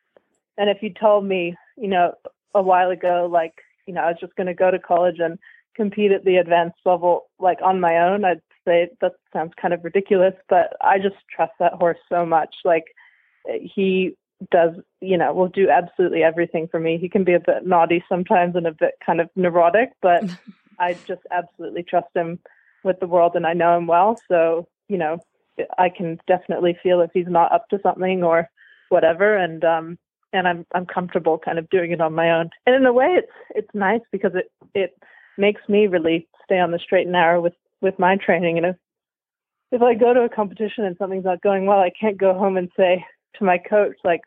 [0.57, 2.15] and if you told me, you know,
[2.55, 3.55] a while ago, like,
[3.87, 5.37] you know, I was just going to go to college and
[5.75, 9.83] compete at the advanced level, like on my own, I'd say that sounds kind of
[9.83, 12.55] ridiculous, but I just trust that horse so much.
[12.65, 12.85] Like,
[13.47, 14.17] he
[14.51, 16.99] does, you know, will do absolutely everything for me.
[16.99, 20.25] He can be a bit naughty sometimes and a bit kind of neurotic, but
[20.79, 22.39] I just absolutely trust him
[22.83, 24.21] with the world and I know him well.
[24.29, 25.19] So, you know,
[25.79, 28.49] I can definitely feel if he's not up to something or
[28.89, 29.37] whatever.
[29.37, 29.99] And, um,
[30.33, 32.51] and I'm, I'm comfortable kind of doing it on my own.
[32.67, 34.99] And in a way it's, it's nice because it, it
[35.39, 38.59] makes me really stay on the straight and narrow with, with my training.
[38.59, 38.77] And if,
[39.71, 42.57] if I go to a competition and something's not going well, I can't go home
[42.57, 43.05] and say,
[43.39, 44.23] to my coach like,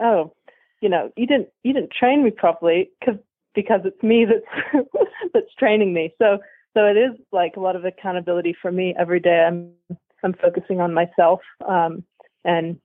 [0.00, 0.32] oh,
[0.80, 3.20] you know, you didn't you didn't train me properly because
[3.54, 4.86] because it's me that's
[5.32, 6.14] that's training me.
[6.18, 6.38] So
[6.74, 9.44] so it is like a lot of accountability for me every day.
[9.46, 9.72] I'm
[10.24, 12.04] I'm focusing on myself, um,
[12.44, 12.78] and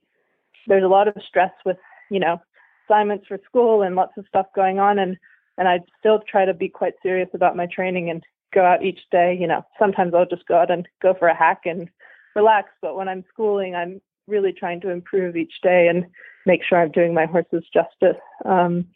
[0.66, 1.78] there's a lot of stress with
[2.10, 2.40] you know
[2.88, 5.16] assignments for school and lots of stuff going on, and
[5.56, 8.22] and I still try to be quite serious about my training and
[8.54, 9.36] go out each day.
[9.38, 11.88] You know, sometimes I'll just go out and go for a hack and
[12.36, 16.06] relax, but when I'm schooling, I'm really trying to improve each day and
[16.46, 18.20] make sure I'm doing my horses justice.
[18.44, 18.86] Um,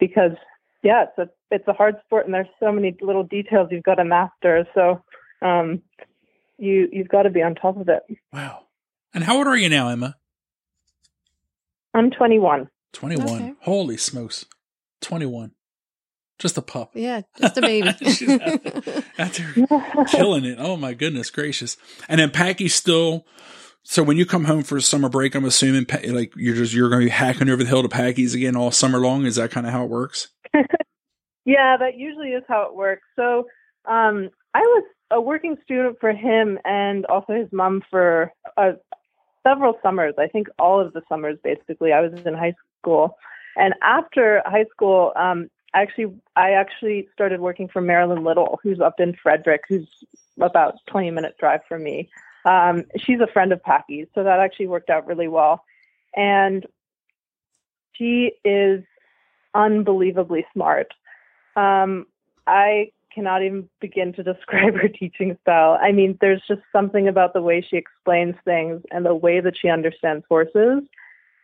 [0.00, 0.32] because
[0.82, 3.96] yeah, it's a it's a hard sport and there's so many little details you've got
[3.96, 4.66] to master.
[4.74, 5.02] So
[5.42, 5.82] um,
[6.58, 8.02] you you've got to be on top of it.
[8.32, 8.64] Wow.
[9.14, 10.16] And how old are you now, Emma?
[11.94, 12.68] I'm 21.
[12.92, 13.26] 21.
[13.26, 13.54] Okay.
[13.62, 14.44] Holy smokes.
[15.00, 15.52] 21.
[16.38, 16.92] Just a pup.
[16.94, 17.88] Yeah, just a baby.
[19.18, 19.42] after
[20.08, 20.58] killing it.
[20.60, 21.76] Oh my goodness gracious.
[22.08, 23.26] And then Packy's still
[23.82, 27.00] so when you come home for summer break, I'm assuming like you're just you're going
[27.00, 29.24] to be hacking over the hill to Packy's again all summer long.
[29.24, 30.28] Is that kind of how it works?
[31.44, 33.02] yeah, that usually is how it works.
[33.16, 33.46] So
[33.86, 38.72] um, I was a working student for him and also his mom for uh,
[39.46, 40.14] several summers.
[40.18, 41.92] I think all of the summers basically.
[41.92, 43.16] I was in high school,
[43.56, 49.00] and after high school, um, actually I actually started working for Marilyn Little, who's up
[49.00, 49.88] in Frederick, who's
[50.40, 52.10] about 20 minute drive from me.
[52.48, 55.62] Um, she's a friend of Packy's, so that actually worked out really well.
[56.16, 56.64] And
[57.92, 58.82] she is
[59.54, 60.88] unbelievably smart.
[61.56, 62.06] Um,
[62.46, 65.78] I cannot even begin to describe her teaching style.
[65.80, 69.54] I mean, there's just something about the way she explains things and the way that
[69.60, 70.84] she understands horses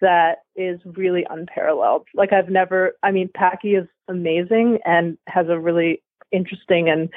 [0.01, 2.07] that is really unparalleled.
[2.15, 7.11] Like I've never, I mean, Packy is amazing and has a really interesting and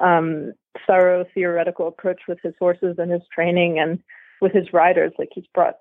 [0.00, 0.52] um,
[0.86, 3.98] thorough theoretical approach with his horses and his training and
[4.40, 5.12] with his riders.
[5.18, 5.76] Like he's brought,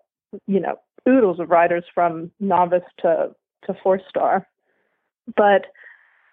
[0.47, 3.31] you know, oodles of riders from novice to
[3.65, 4.47] to four star.
[5.35, 5.65] But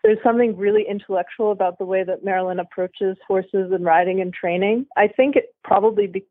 [0.03, 4.87] there's something really intellectual about the way that Marilyn approaches horses and riding and training.
[4.97, 6.25] I think it probably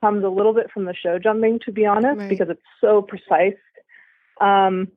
[0.00, 2.28] comes a little bit from the show jumping, to be honest, right.
[2.28, 3.58] because it's so precise.
[4.40, 4.88] Um,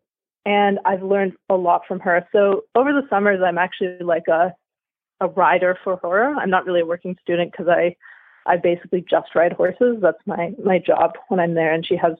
[0.46, 2.26] and I've learned a lot from her.
[2.32, 4.54] So over the summers, I'm actually like a
[5.22, 6.36] a rider for her.
[6.36, 7.96] I'm not really a working student because I
[8.46, 9.98] I basically just ride horses.
[10.02, 11.74] That's my my job when I'm there.
[11.74, 12.14] And she has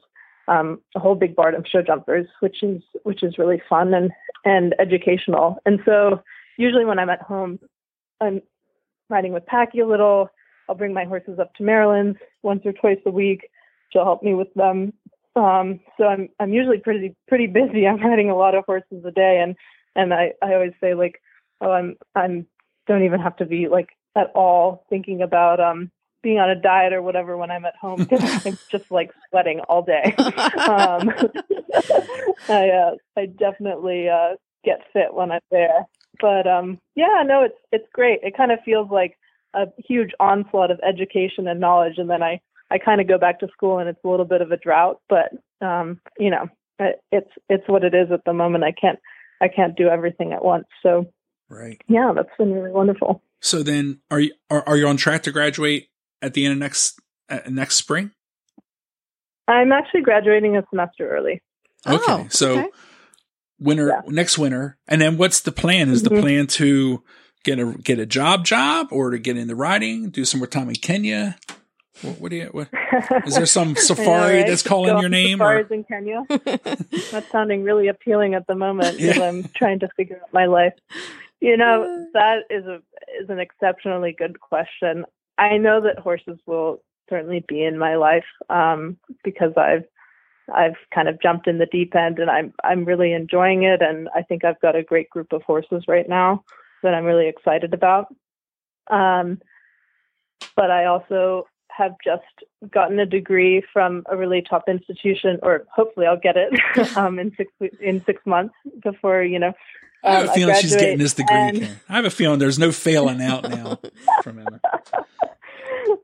[0.48, 4.10] um, a whole big barn of show jumpers, which is which is really fun and
[4.44, 5.58] and educational.
[5.66, 6.22] And so
[6.56, 7.58] usually when I'm at home,
[8.20, 8.40] I'm
[9.10, 10.30] riding with Packy a little.
[10.68, 13.50] I'll bring my horses up to Marilyn once or twice a week.
[13.92, 14.92] She'll help me with them.
[15.34, 17.86] Um, so I'm I'm usually pretty pretty busy.
[17.88, 19.56] I'm riding a lot of horses a day, and
[19.96, 21.20] and I I always say like,
[21.60, 22.46] oh I'm I'm
[22.86, 25.90] don't even have to be like at all thinking about um
[26.22, 29.60] being on a diet or whatever when I'm at home because I'm just like sweating
[29.68, 30.14] all day.
[30.18, 31.10] um,
[32.48, 35.86] I uh, I definitely uh, get fit when I'm there.
[36.20, 38.20] But um, yeah, no, it's it's great.
[38.22, 39.18] It kind of feels like
[39.54, 42.40] a huge onslaught of education and knowledge, and then I
[42.70, 45.00] I kind of go back to school and it's a little bit of a drought.
[45.08, 48.64] But um, you know, it, it's it's what it is at the moment.
[48.64, 48.98] I can't
[49.40, 50.66] I can't do everything at once.
[50.82, 51.06] So
[51.52, 51.82] Right.
[51.86, 53.22] Yeah, that's been really wonderful.
[53.40, 55.88] So then, are you are, are you on track to graduate
[56.22, 58.12] at the end of next uh, next spring?
[59.46, 61.42] I'm actually graduating a semester early.
[61.86, 62.68] Okay, oh, so okay.
[63.58, 64.00] winter yeah.
[64.06, 65.90] next winter, and then what's the plan?
[65.90, 66.14] Is mm-hmm.
[66.14, 67.02] the plan to
[67.44, 70.70] get a get a job job or to get into writing, do some more time
[70.70, 71.36] in Kenya?
[72.00, 72.48] What, what do you?
[72.52, 72.68] What,
[73.26, 74.46] is there some safari right?
[74.46, 75.38] that's calling your name?
[75.38, 75.74] Safaris or?
[75.74, 76.24] in Kenya.
[77.10, 79.28] that's sounding really appealing at the moment because yeah.
[79.28, 80.72] I'm trying to figure out my life.
[81.42, 82.76] You know, that is a
[83.20, 85.04] is an exceptionally good question.
[85.38, 89.82] I know that horses will certainly be in my life um, because I've
[90.54, 94.08] I've kind of jumped in the deep end and I'm I'm really enjoying it and
[94.14, 96.44] I think I've got a great group of horses right now
[96.84, 98.14] that I'm really excited about.
[98.88, 99.40] Um,
[100.54, 102.22] but I also have just
[102.70, 107.34] gotten a degree from a really top institution, or hopefully I'll get it um, in
[107.36, 107.50] six
[107.80, 109.52] in six months before you know.
[110.04, 111.36] I have a um, feeling she's getting this degree.
[111.36, 111.78] And...
[111.88, 113.78] I have a feeling there's no failing out now
[114.22, 114.60] from Emma.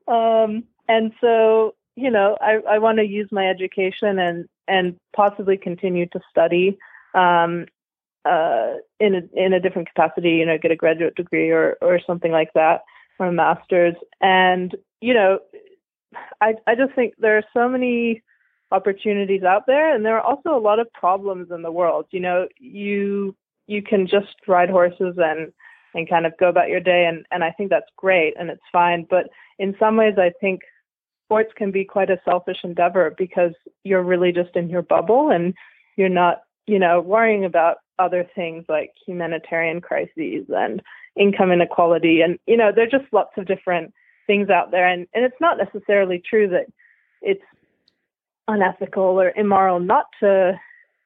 [0.06, 5.56] Um, and so you know, I, I want to use my education and and possibly
[5.56, 6.78] continue to study
[7.12, 7.66] um,
[8.24, 10.30] uh, in a, in a different capacity.
[10.30, 12.82] You know, get a graduate degree or or something like that,
[13.18, 13.96] or a master's.
[14.20, 15.40] And you know,
[16.40, 18.22] I I just think there are so many
[18.70, 22.06] opportunities out there, and there are also a lot of problems in the world.
[22.12, 23.34] You know, you
[23.68, 25.52] you can just ride horses and
[25.94, 28.62] and kind of go about your day, and and I think that's great and it's
[28.72, 29.06] fine.
[29.08, 29.28] But
[29.58, 30.62] in some ways, I think
[31.28, 33.52] sports can be quite a selfish endeavor because
[33.84, 35.54] you're really just in your bubble and
[35.96, 40.80] you're not, you know, worrying about other things like humanitarian crises and
[41.16, 42.22] income inequality.
[42.22, 43.92] And, you know, there are just lots of different
[44.26, 44.88] things out there.
[44.88, 46.66] And, and it's not necessarily true that
[47.20, 47.42] it's
[48.46, 50.58] unethical or immoral not to,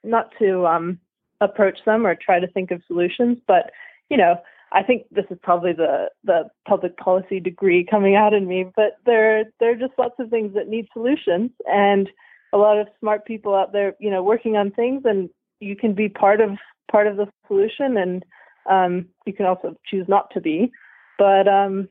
[0.04, 1.00] not to, um,
[1.42, 3.38] approach them or try to think of solutions.
[3.46, 3.70] But,
[4.10, 4.36] you know,
[4.72, 8.92] I think this is probably the the public policy degree coming out in me, but
[9.04, 12.08] there there are just lots of things that need solutions, and
[12.54, 15.28] a lot of smart people out there, you know, working on things, and
[15.60, 16.50] you can be part of
[16.90, 18.24] part of the solution, and
[18.68, 20.72] um, you can also choose not to be.
[21.18, 21.88] But um,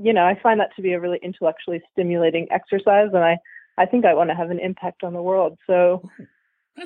[0.00, 3.38] you know, I find that to be a really intellectually stimulating exercise, and I
[3.78, 5.58] I think I want to have an impact on the world.
[5.66, 6.08] So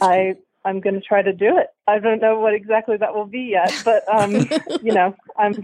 [0.00, 0.36] I
[0.66, 1.68] I'm going to try to do it.
[1.87, 4.33] I don't know what exactly that will be yet, but um,
[4.83, 5.55] you know, I'm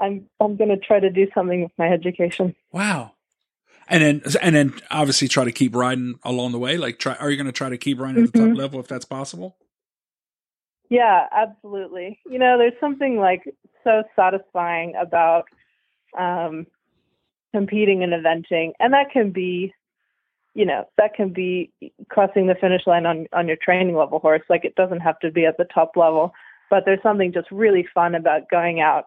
[0.00, 2.56] I'm I'm going to try to do something with my education.
[2.72, 3.12] Wow.
[3.88, 6.78] And then and then obviously try to keep riding along the way.
[6.78, 8.54] Like, try are you going to try to keep riding at the mm-hmm.
[8.54, 9.56] top level if that's possible?
[10.88, 12.18] Yeah, absolutely.
[12.26, 13.42] You know, there's something like
[13.84, 15.44] so satisfying about
[16.18, 16.66] um,
[17.54, 19.74] competing and eventing, and that can be
[20.54, 21.70] you know that can be
[22.08, 24.42] crossing the finish line on on your training level horse.
[24.48, 26.32] Like it doesn't have to be at the top level
[26.72, 29.04] but there's something just really fun about going out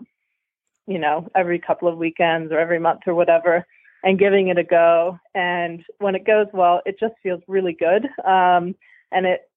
[0.86, 3.66] you know every couple of weekends or every month or whatever
[4.04, 5.20] and giving it a go.
[5.34, 8.06] And when it goes well it just feels really good.
[8.24, 8.76] Um
[9.12, 9.50] and it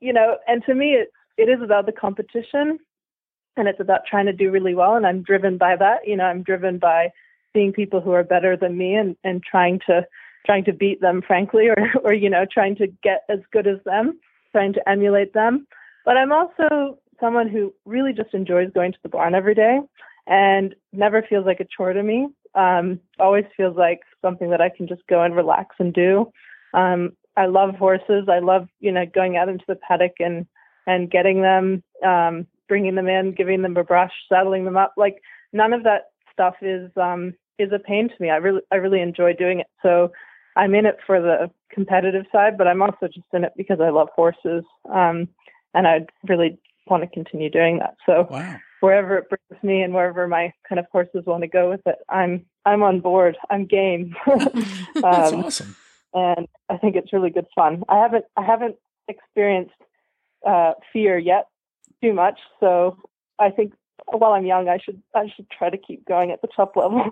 [0.00, 2.78] you know and to me it it is about the competition
[3.56, 4.94] and it's about trying to do really well.
[4.94, 6.06] And i'm driven by that.
[6.06, 7.10] You know i'm driven by
[7.52, 10.06] seeing people who are better than me and and trying to
[10.44, 13.78] trying to beat them, frankly, or, or, you know, trying to get as good as
[13.84, 14.18] them,
[14.52, 15.66] trying to emulate them.
[16.04, 19.80] But I'm also someone who really just enjoys going to the barn every day
[20.26, 22.28] and never feels like a chore to me.
[22.54, 26.30] Um, always feels like something that I can just go and relax and do.
[26.72, 28.28] Um, I love horses.
[28.30, 30.46] I love, you know, going out into the paddock and,
[30.86, 34.94] and getting them, um, bringing them in, giving them a brush, saddling them up.
[34.96, 35.20] Like
[35.52, 38.30] none of that stuff is, um, is a pain to me.
[38.30, 39.66] I really, I really enjoy doing it.
[39.82, 40.12] So
[40.56, 43.90] I'm in it for the competitive side, but I'm also just in it because I
[43.90, 44.64] love horses.
[44.92, 45.28] Um,
[45.74, 47.96] and I really want to continue doing that.
[48.06, 48.56] So wow.
[48.80, 51.96] wherever it brings me and wherever my kind of horses want to go with it,
[52.08, 53.36] I'm I'm on board.
[53.50, 54.14] I'm game.
[54.26, 55.76] That's um, awesome.
[56.14, 57.82] And I think it's really good fun.
[57.88, 58.76] I haven't I haven't
[59.08, 59.74] experienced
[60.46, 61.48] uh, fear yet
[62.02, 62.96] too much, so
[63.38, 63.72] I think
[64.06, 67.10] while I'm young, I should I should try to keep going at the top level.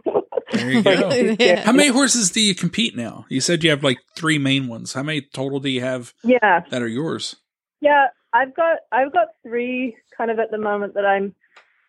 [0.53, 1.11] there you go.
[1.38, 1.62] yeah.
[1.64, 3.25] How many horses do you compete now?
[3.29, 4.92] You said you have like three main ones.
[4.92, 6.12] How many total do you have?
[6.23, 7.37] Yeah, that are yours.
[7.81, 11.35] Yeah, I've got I've got three kind of at the moment that I'm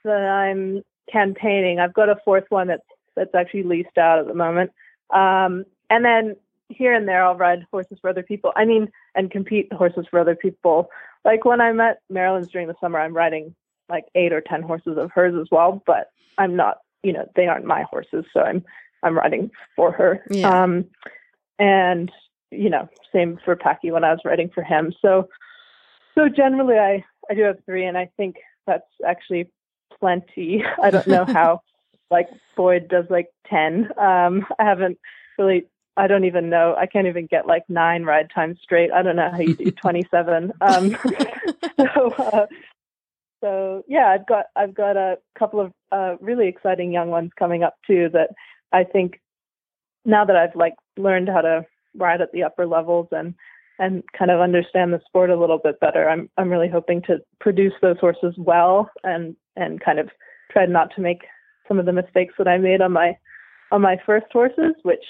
[0.03, 1.79] that I'm campaigning.
[1.79, 2.83] I've got a fourth one that's
[3.15, 4.71] that's actually leased out at the moment.
[5.13, 6.35] Um, and then
[6.69, 8.51] here and there I'll ride horses for other people.
[8.55, 10.89] I mean, and compete horses for other people.
[11.23, 13.55] Like when I'm at Marilyn's during the summer, I'm riding
[13.89, 17.47] like eight or ten horses of hers as well, but I'm not, you know, they
[17.47, 18.63] aren't my horses, so I'm
[19.03, 20.23] I'm riding for her.
[20.29, 20.63] Yeah.
[20.63, 20.85] Um,
[21.59, 22.11] and
[22.51, 24.93] you know, same for Packy when I was riding for him.
[25.01, 25.27] So
[26.15, 29.49] so generally, I I do have three, and I think that's actually
[29.99, 30.63] plenty.
[30.81, 31.61] I don't know how
[32.11, 33.89] like Boyd does like ten.
[33.97, 34.97] Um, I haven't
[35.37, 35.65] really.
[35.95, 36.75] I don't even know.
[36.75, 38.91] I can't even get like nine ride times straight.
[38.91, 40.51] I don't know how you do 27.
[40.59, 40.97] Um,
[41.77, 42.47] so, uh,
[43.43, 47.61] so yeah, I've got I've got a couple of uh, really exciting young ones coming
[47.61, 48.07] up too.
[48.13, 48.29] That
[48.71, 49.19] I think
[50.05, 51.65] now that I've like learned how to
[51.95, 53.35] ride at the upper levels and
[53.79, 57.17] and kind of understand the sport a little bit better, I'm I'm really hoping to
[57.41, 60.09] produce those horses well and and kind of
[60.49, 61.23] try not to make
[61.67, 63.17] some of the mistakes that I made on my
[63.73, 65.03] on my first horses, which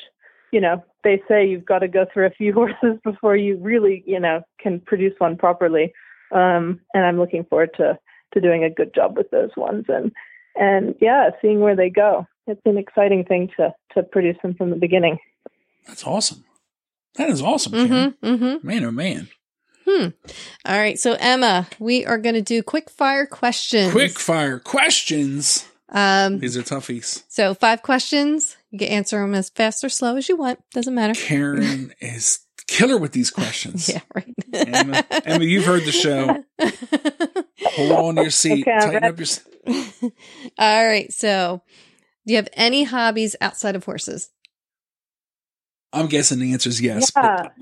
[0.51, 4.03] you know they say you've got to go through a few horses before you really
[4.07, 5.93] you know can produce one properly.
[6.31, 7.99] Um, and I'm looking forward to
[8.33, 10.11] to doing a good job with those ones and
[10.55, 12.27] and yeah, seeing where they go.
[12.45, 15.17] It's an exciting thing to to produce them from the beginning.
[15.87, 16.43] That's awesome.
[17.15, 18.67] That is awesome, mm-hmm, mm-hmm.
[18.67, 19.29] Man, oh man.
[19.87, 20.07] Hmm.
[20.65, 20.97] All right.
[20.97, 23.91] So Emma, we are going to do quick fire questions.
[23.91, 25.67] Quick fire questions.
[25.89, 27.23] Um, These are toughies.
[27.27, 28.57] So five questions.
[28.71, 30.59] You can answer them as fast or slow as you want.
[30.71, 31.13] Doesn't matter.
[31.13, 33.89] Karen is killer with these questions.
[33.89, 34.33] yeah, right.
[34.53, 36.43] Emma, Emma, you've heard the show.
[37.75, 38.67] Hold on to your seat.
[38.67, 39.27] Okay, Tighten up your.
[40.57, 41.11] All right.
[41.11, 41.61] So,
[42.25, 44.29] do you have any hobbies outside of horses?
[45.91, 47.11] I'm guessing the answer is yes.
[47.15, 47.49] Yeah.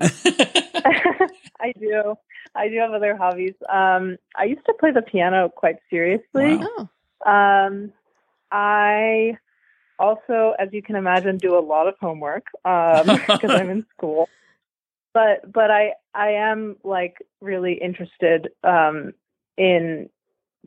[1.60, 2.14] I do.
[2.54, 3.54] I do have other hobbies.
[3.72, 6.56] Um, I used to play the piano quite seriously.
[6.56, 6.88] Wow.
[7.24, 7.30] Oh.
[7.30, 7.92] Um,
[8.50, 9.38] I
[9.98, 14.28] also, as you can imagine, do a lot of homework because um, I'm in school
[15.14, 19.12] but but I I am like really interested um,
[19.56, 20.08] in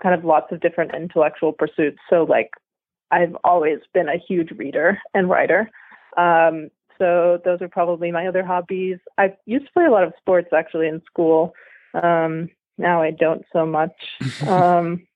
[0.01, 1.97] kind of lots of different intellectual pursuits.
[2.09, 2.51] So like
[3.11, 5.69] I've always been a huge reader and writer.
[6.17, 8.97] Um, so those are probably my other hobbies.
[9.17, 11.53] I used to play a lot of sports actually in school.
[11.93, 13.93] Um, now I don't so much.
[14.47, 15.07] Um,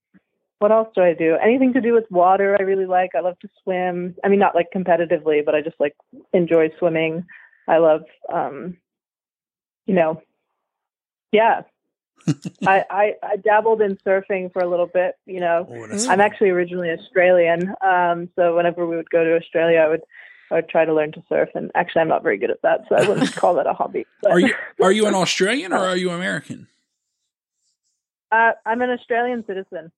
[0.59, 1.38] what else do I do?
[1.41, 3.11] Anything to do with water, I really like.
[3.15, 4.13] I love to swim.
[4.26, 5.95] I mean, not like competitively, but I just like
[6.34, 7.26] enjoy swimming.
[7.70, 8.01] I love
[8.32, 8.76] um,
[9.86, 10.22] you know,
[11.32, 11.61] yeah.
[12.65, 15.15] I, I, I dabbled in surfing for a little bit.
[15.26, 19.80] You know, oh, I'm actually originally Australian, um, so whenever we would go to Australia,
[19.80, 20.01] I would
[20.51, 21.49] I would try to learn to surf.
[21.55, 24.05] And actually, I'm not very good at that, so I wouldn't call that a hobby.
[24.22, 24.32] But.
[24.32, 26.67] Are you are you an Australian or are you American?
[28.32, 29.91] Uh, I'm an Australian citizen.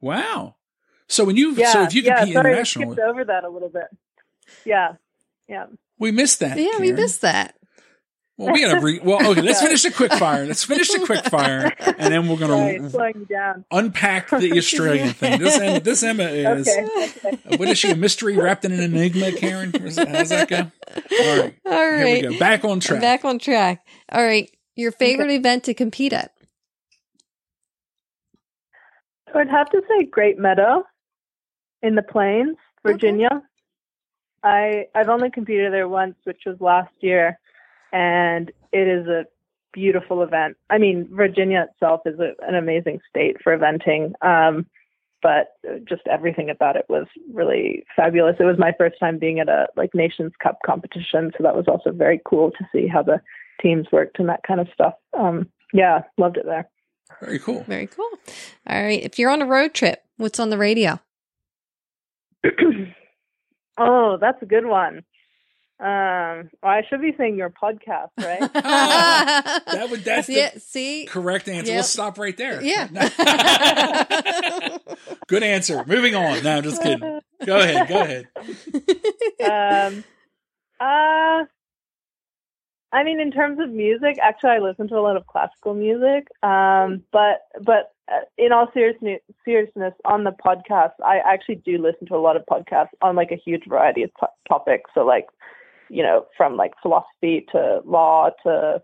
[0.00, 0.56] Wow.
[1.08, 3.44] So when you yeah, so if you yeah, compete sorry, international, I skipped over that
[3.44, 3.86] a little bit.
[4.64, 4.94] Yeah,
[5.48, 5.66] yeah.
[5.98, 6.58] We missed that.
[6.58, 6.80] Yeah, Karen.
[6.80, 7.56] we missed that.
[8.38, 9.30] Well, we gotta re- well.
[9.30, 10.44] Okay, let's finish the quick fire.
[10.44, 15.38] Let's finish the quick fire, and then we're gonna right, unpack the Australian thing.
[15.40, 17.56] This Emma, this Emma is okay, okay.
[17.56, 17.92] what is she?
[17.92, 19.72] A mystery wrapped in an enigma, Karen?
[19.72, 20.56] How's that go?
[20.58, 22.18] All right, all right.
[22.18, 22.38] Here we go.
[22.38, 23.00] Back on track.
[23.00, 23.86] Back on track.
[24.12, 24.50] All right.
[24.74, 25.36] Your favorite okay.
[25.36, 26.32] event to compete at?
[29.32, 30.84] So I'd have to say Great Meadow
[31.82, 33.30] in the Plains, Virginia.
[34.42, 37.38] I I've only competed there once, which was last year
[37.92, 39.24] and it is a
[39.72, 40.56] beautiful event.
[40.70, 44.66] I mean, Virginia itself is a, an amazing state for eventing, um,
[45.22, 45.56] but
[45.88, 48.36] just everything about it was really fabulous.
[48.38, 51.66] It was my first time being at a like Nations Cup competition, so that was
[51.68, 53.20] also very cool to see how the
[53.60, 54.94] teams worked and that kind of stuff.
[55.18, 56.68] Um, yeah, loved it there.
[57.20, 57.64] Very cool.
[57.64, 58.08] Very cool.
[58.66, 61.00] All right, if you're on a road trip, what's on the radio?
[63.78, 65.02] oh, that's a good one.
[65.78, 68.40] Um, well, I should be saying your podcast, right?
[68.40, 68.48] oh,
[69.72, 71.70] that would that's yeah, the see correct answer.
[71.70, 71.76] Yep.
[71.76, 72.62] Let's stop right there.
[72.62, 72.86] Yeah.
[75.26, 75.84] Good answer.
[75.86, 76.42] Moving on.
[76.42, 77.20] No, I'm just kidding.
[77.44, 77.88] Go ahead.
[77.88, 78.28] Go ahead.
[79.44, 80.04] Um,
[80.80, 81.44] uh,
[82.92, 86.28] I mean, in terms of music, actually, I listen to a lot of classical music.
[86.42, 92.06] Um, but but uh, in all seriousness, seriousness, on the podcast, I actually do listen
[92.08, 94.90] to a lot of podcasts on like a huge variety of t- topics.
[94.94, 95.26] So like
[95.88, 98.82] you know, from like philosophy to law to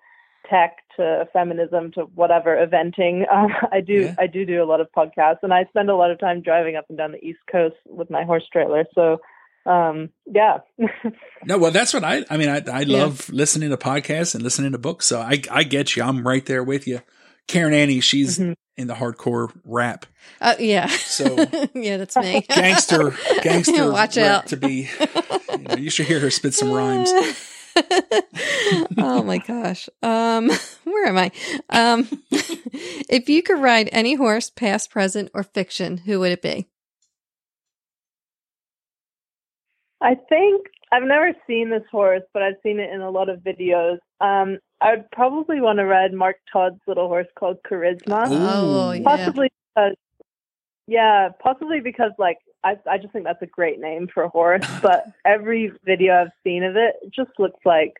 [0.48, 3.24] tech to feminism to whatever eventing.
[3.32, 4.14] Um, I do yeah.
[4.18, 6.76] I do do a lot of podcasts, and I spend a lot of time driving
[6.76, 8.84] up and down the East Coast with my horse trailer.
[8.94, 9.20] So
[9.64, 10.58] um yeah
[11.44, 12.98] no well that's what i i mean i i yeah.
[12.98, 16.46] love listening to podcasts and listening to books so i i get you i'm right
[16.46, 17.00] there with you
[17.46, 18.54] karen annie she's mm-hmm.
[18.76, 20.04] in the hardcore rap
[20.40, 21.24] uh, yeah so
[21.74, 24.88] yeah that's me gangster gangster watch out to be
[25.70, 27.10] you, you should hear her spit some rhymes.
[28.98, 29.88] oh my gosh.
[30.02, 30.50] Um,
[30.84, 31.30] where am I?
[31.70, 36.68] Um, if you could ride any horse, past, present, or fiction, who would it be?
[40.00, 43.40] I think I've never seen this horse, but I've seen it in a lot of
[43.40, 43.98] videos.
[44.20, 48.26] Um, I would probably want to ride Mark Todd's little horse called Charisma.
[48.28, 49.02] Oh, yeah.
[49.04, 49.94] Possibly because,
[50.88, 54.66] yeah, possibly because like I, I just think that's a great name for a horse.
[54.82, 57.96] But every video I've seen of it, it just looks like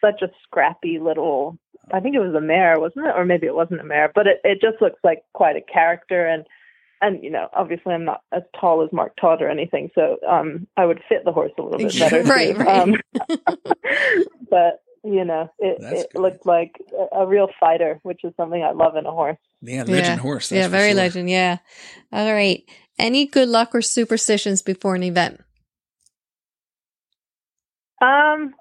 [0.00, 1.58] such a scrappy little.
[1.92, 3.14] I think it was a mare, wasn't it?
[3.16, 6.26] Or maybe it wasn't a mare, but it, it just looks like quite a character.
[6.26, 6.44] And
[7.00, 10.66] and you know, obviously, I'm not as tall as Mark Todd or anything, so um,
[10.76, 12.22] I would fit the horse a little bit better.
[12.24, 12.62] right, too.
[12.62, 12.80] right.
[12.80, 12.96] Um,
[14.50, 16.22] but you know, it, That's it good.
[16.22, 16.80] looked like
[17.12, 19.38] a, a real fighter, which is something I love in a horse.
[19.62, 20.16] Yeah, legend yeah.
[20.16, 20.48] horse.
[20.48, 20.96] that's yeah, very sure.
[20.96, 21.30] legend.
[21.30, 21.58] Yeah.
[22.12, 22.64] All right.
[22.98, 25.42] Any good luck or superstitions before an event?
[28.00, 28.54] Um,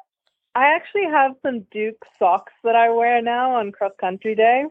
[0.56, 4.66] I actually have some Duke socks that I wear now on cross country day.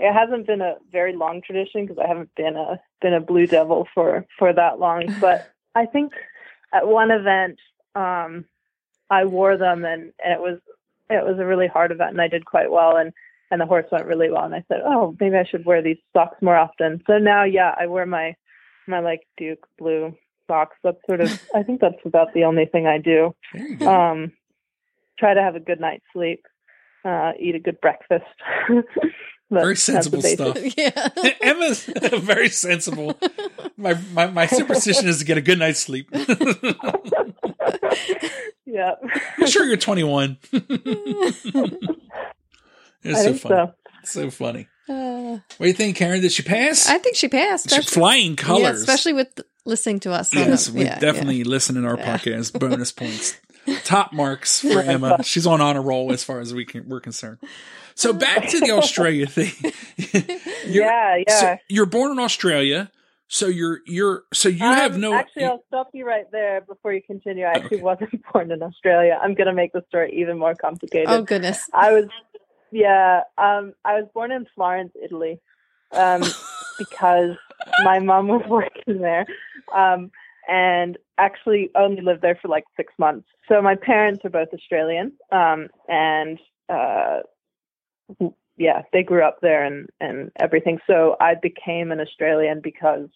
[0.00, 3.46] It hasn't been a very long tradition because I haven't been a been a Blue
[3.46, 5.14] Devil for for that long.
[5.20, 6.12] But I think
[6.72, 7.58] at one event,
[7.94, 8.44] um,
[9.10, 10.58] I wore them and, and it was
[11.10, 13.12] it was a really hard event and I did quite well and
[13.50, 15.98] and the horse went really well and I said, oh, maybe I should wear these
[16.12, 17.02] socks more often.
[17.06, 18.34] So now, yeah, I wear my
[18.86, 20.14] my like Duke blue
[20.46, 20.76] socks.
[20.82, 23.88] That's sort of I think that's about the only thing I do There you go.
[23.88, 24.32] um,
[25.18, 26.44] try to have a good night's sleep,
[27.04, 28.24] uh, eat a good breakfast.
[29.50, 30.56] Very sensible stuff.
[30.76, 31.08] yeah.
[31.40, 33.14] Emma's very sensible.
[33.76, 36.08] My, my my superstition is to get a good night's sleep.
[38.64, 38.92] yeah,
[39.38, 40.38] I'm sure you're 21.
[40.50, 40.64] It's
[43.04, 43.54] I so think funny.
[43.54, 43.72] so.
[44.04, 44.66] So funny.
[45.34, 46.20] What do you think, Karen?
[46.20, 46.88] Did she pass?
[46.88, 47.68] I think she passed.
[47.70, 48.62] She- especially- flying colors.
[48.62, 50.34] Yeah, especially with listening to us.
[50.36, 52.16] on Yes, we Yeah, definitely listen in our Yeah.
[52.18, 52.58] podcast.
[52.58, 53.38] Bonus points,
[53.84, 55.22] top marks for Emma.
[55.22, 57.38] She's on honor roll as far as we can, we're concerned.
[57.94, 59.52] So back to the Australia thing.
[60.66, 61.40] You're- yeah, yeah.
[61.40, 62.90] So you're born in Australia,
[63.28, 65.14] so you're you're so you have Um, no.
[65.14, 67.44] Actually, I'll stop you right there before you continue.
[67.44, 67.82] I actually Okay.
[67.82, 69.18] wasn't born in Australia.
[69.22, 71.08] I'm going to make the story even more complicated.
[71.08, 71.68] Oh goodness.
[71.72, 72.04] I was,
[72.74, 75.40] yeah, um, I was born in Florence, Italy,
[75.92, 76.22] um,
[76.78, 77.36] because
[77.84, 79.26] my mom was working there,
[79.72, 80.10] um,
[80.48, 83.28] and actually only lived there for like six months.
[83.48, 87.20] So my parents are both Australian, um, and uh,
[88.56, 90.80] yeah, they grew up there and and everything.
[90.84, 93.08] So I became an Australian because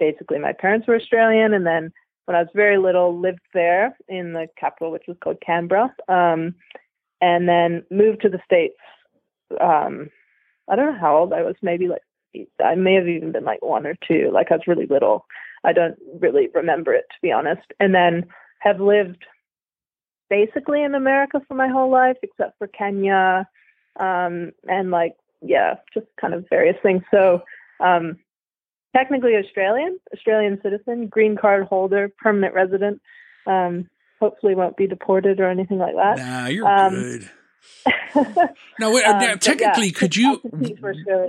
[0.00, 1.92] basically my parents were Australian, and then
[2.24, 5.94] when I was very little, lived there in the capital, which was called Canberra.
[6.08, 6.54] Um,
[7.26, 8.78] and then moved to the states.
[9.60, 10.10] Um,
[10.70, 11.56] I don't know how old I was.
[11.60, 12.02] Maybe like
[12.64, 14.30] I may have even been like one or two.
[14.32, 15.26] Like I was really little.
[15.64, 17.66] I don't really remember it to be honest.
[17.80, 18.26] And then
[18.60, 19.24] have lived
[20.30, 23.48] basically in America for my whole life, except for Kenya,
[23.98, 27.02] um, and like yeah, just kind of various things.
[27.10, 27.42] So
[27.80, 28.18] um,
[28.96, 33.00] technically Australian, Australian citizen, green card holder, permanent resident.
[33.46, 33.88] Um,
[34.20, 36.18] hopefully won't be deported or anything like that.
[36.18, 37.30] Nah, you're Um, good.
[38.78, 41.28] No, wait, Um, now, technically, yeah, could you, I compete for Australia.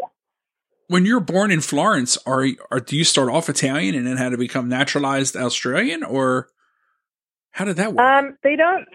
[0.87, 4.29] when you're born in Florence, are, are do you start off Italian and then had
[4.29, 6.49] to become naturalized Australian, or
[7.51, 7.99] how did that work?
[8.05, 8.85] Um, they don't.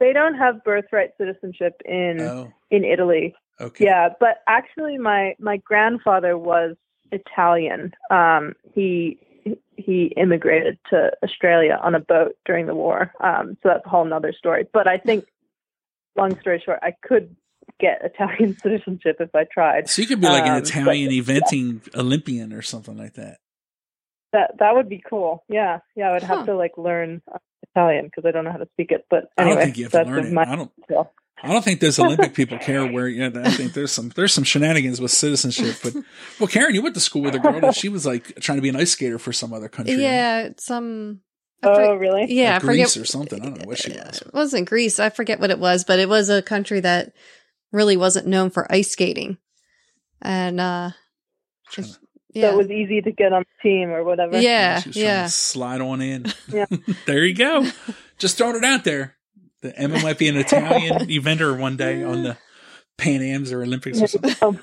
[0.00, 3.34] They don't have birthright citizenship in oh, in Italy.
[3.60, 3.84] okay.
[3.84, 6.76] Yeah, but actually, my my grandfather was
[7.12, 7.92] Italian.
[8.10, 9.18] Um, he
[9.76, 13.12] he immigrated to Australia on a boat during the war.
[13.20, 14.66] Um, so that's a whole nother story.
[14.72, 15.26] But I think,
[16.16, 17.34] long story short, I could
[17.78, 19.88] get Italian citizenship if I tried.
[19.88, 23.38] So you could be like an Um, Italian but- eventing Olympian or something like that.
[24.32, 25.42] That that would be cool.
[25.48, 26.10] Yeah, yeah.
[26.10, 26.36] I would Huh.
[26.36, 27.20] have to like learn
[27.74, 29.04] Italian because I don't know how to speak it.
[29.10, 30.32] But I anyway, don't think you have to that's learn it.
[30.32, 30.72] my I don't.
[30.84, 31.12] skill.
[31.42, 33.08] I don't think those Olympic people care where.
[33.08, 35.76] Yeah, I think there's some there's some shenanigans with citizenship.
[35.82, 35.94] But
[36.38, 38.62] well, Karen, you went to school with a girl that she was like trying to
[38.62, 39.94] be an ice skater for some other country.
[39.94, 41.20] Yeah, some.
[41.62, 42.32] Oh, for- really?
[42.32, 42.74] yeah, I like forget.
[42.76, 43.40] Greece or something.
[43.40, 44.22] I don't know what she was.
[44.22, 44.98] It wasn't Greece.
[44.98, 47.12] I forget what it was, but it was a country that
[47.72, 49.36] really wasn't known for ice skating,
[50.22, 50.90] and uh,
[51.70, 52.00] Trying just-
[52.32, 54.40] yeah, So it was easy to get on the team or whatever.
[54.40, 55.22] yeah, she was yeah.
[55.24, 56.26] to slide on in.
[56.48, 56.66] Yeah.
[57.06, 57.66] there you go.
[58.18, 59.16] Just throwing it out there.
[59.62, 62.36] The Emma might be an Italian eventer one day on the
[62.96, 64.58] Pan Am's or Olympics or something.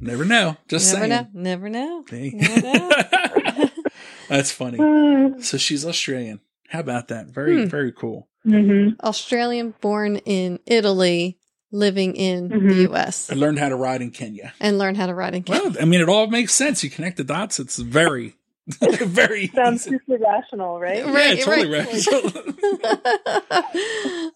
[0.00, 0.56] Never know.
[0.68, 1.10] Just never saying.
[1.10, 1.26] know.
[1.32, 2.04] Never know.
[2.08, 2.30] Hey.
[2.34, 3.68] Never know.
[4.28, 4.78] That's funny.
[5.42, 6.40] So she's Australian.
[6.68, 7.26] How about that?
[7.26, 7.68] Very, Hmm.
[7.68, 8.28] very cool.
[8.44, 11.38] hmm Australian, born in Italy,
[11.72, 12.82] living in the Mhm.
[12.90, 13.30] U.S.
[13.30, 14.52] I learned how to ride in Kenya.
[14.60, 15.62] and learn how to ride in Kenya.
[15.70, 16.84] Well, I mean, it all makes sense.
[16.84, 17.58] You connect the dots.
[17.58, 18.36] It's very,
[19.02, 19.98] very Sounds easy.
[20.06, 20.98] super rational, right?
[20.98, 21.86] Yeah, Right, totally right.
[21.86, 22.06] right.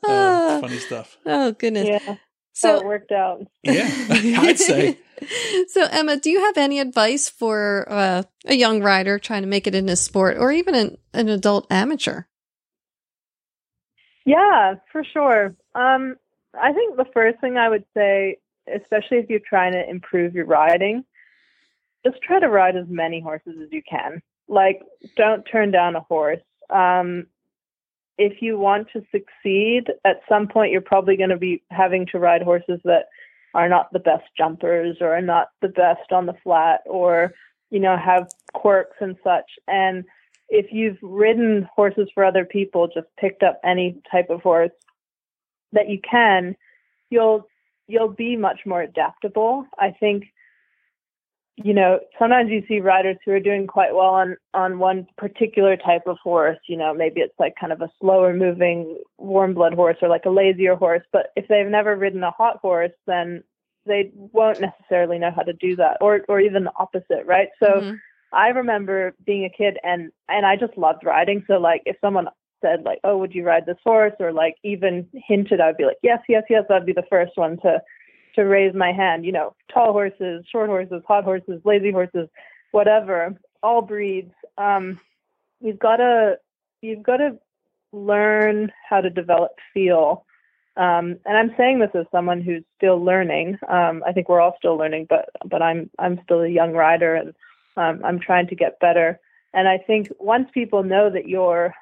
[0.05, 1.17] oh, Uh, funny stuff.
[1.27, 1.89] oh, goodness.
[1.89, 1.99] Yeah.
[2.07, 2.19] So
[2.55, 3.47] So it worked out.
[3.63, 4.99] Yeah, I'd say.
[5.69, 9.67] So Emma, do you have any advice for uh, a young rider trying to make
[9.67, 12.23] it in this sport, or even an, an adult amateur?
[14.25, 15.55] Yeah, for sure.
[15.75, 16.17] Um,
[16.59, 18.39] I think the first thing I would say,
[18.75, 21.05] especially if you're trying to improve your riding,
[22.07, 24.23] just try to ride as many horses as you can.
[24.49, 24.83] Like,
[25.17, 26.41] don't turn down a horse.
[26.71, 27.27] Um,
[28.19, 32.19] if you want to succeed, at some point you're probably going to be having to
[32.19, 33.07] ride horses that
[33.55, 37.33] are not the best jumpers or are not the best on the flat or
[37.71, 39.51] you know, have quirks and such.
[39.67, 40.05] And
[40.49, 44.71] if you've ridden horses for other people, just picked up any type of horse
[45.73, 46.57] that you can,
[47.11, 47.47] you'll
[47.89, 49.67] you'll be much more adaptable.
[49.79, 50.25] I think
[51.57, 55.77] you know, sometimes you see riders who are doing quite well on on one particular
[55.77, 56.59] type of horse.
[56.69, 60.27] You know, maybe it's like kind of a slower moving warm blood horse or like
[60.27, 61.03] a lazier horse.
[61.13, 63.43] But if they've never ridden a hot horse, then
[63.87, 67.49] they won't necessarily know how to do that, or or even the opposite, right?
[67.63, 67.69] So.
[67.69, 67.95] Mm-hmm.
[68.33, 71.45] I remember being a kid and and I just loved riding.
[71.47, 72.27] So like if someone
[72.61, 75.99] said like, "Oh, would you ride this horse?" or like even hinted, I'd be like,
[76.03, 77.81] "Yes, yes, yes." I'd be the first one to
[78.37, 79.27] to raise my hand.
[79.27, 82.29] You know, tall horses, short horses, hot horses, lazy horses,
[82.71, 84.33] whatever, all breeds.
[84.57, 85.01] Um,
[85.61, 86.39] you've got to
[86.81, 87.39] you've got to
[87.93, 90.25] learn how to develop feel.
[90.77, 93.59] Um, and I'm saying this as someone who's still learning.
[93.67, 97.15] Um, I think we're all still learning, but but I'm I'm still a young rider,
[97.15, 97.35] and
[97.77, 99.19] um, I'm trying to get better.
[99.55, 101.75] And I think once people know that you're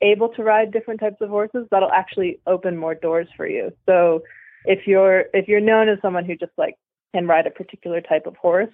[0.00, 3.72] able to ride different types of horses, that'll actually open more doors for you.
[3.86, 4.22] So
[4.66, 6.76] if you're if you're known as someone who just like
[7.14, 8.72] can ride a particular type of horse,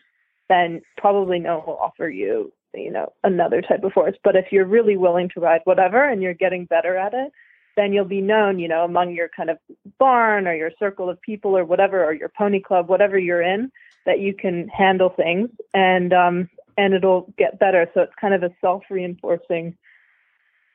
[0.49, 4.17] then probably no one will offer you you know another type of horse.
[4.25, 7.33] But if you're really willing to ride whatever and you're getting better at it,
[7.77, 9.59] then you'll be known you know among your kind of
[9.99, 13.71] barn or your circle of people or whatever or your pony club whatever you're in
[14.05, 17.89] that you can handle things and um and it'll get better.
[17.95, 19.77] So it's kind of a self reinforcing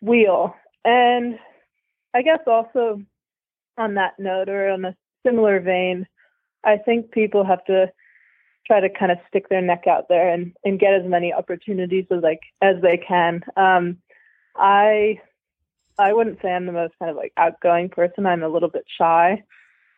[0.01, 0.55] wheel.
[0.85, 1.39] And
[2.13, 3.01] I guess also
[3.77, 4.95] on that note or on a
[5.27, 6.07] similar vein,
[6.63, 7.91] I think people have to
[8.65, 12.05] try to kind of stick their neck out there and, and get as many opportunities
[12.11, 13.41] as like as they can.
[13.55, 13.97] Um,
[14.55, 15.19] I
[15.97, 18.25] I wouldn't say I'm the most kind of like outgoing person.
[18.25, 19.43] I'm a little bit shy.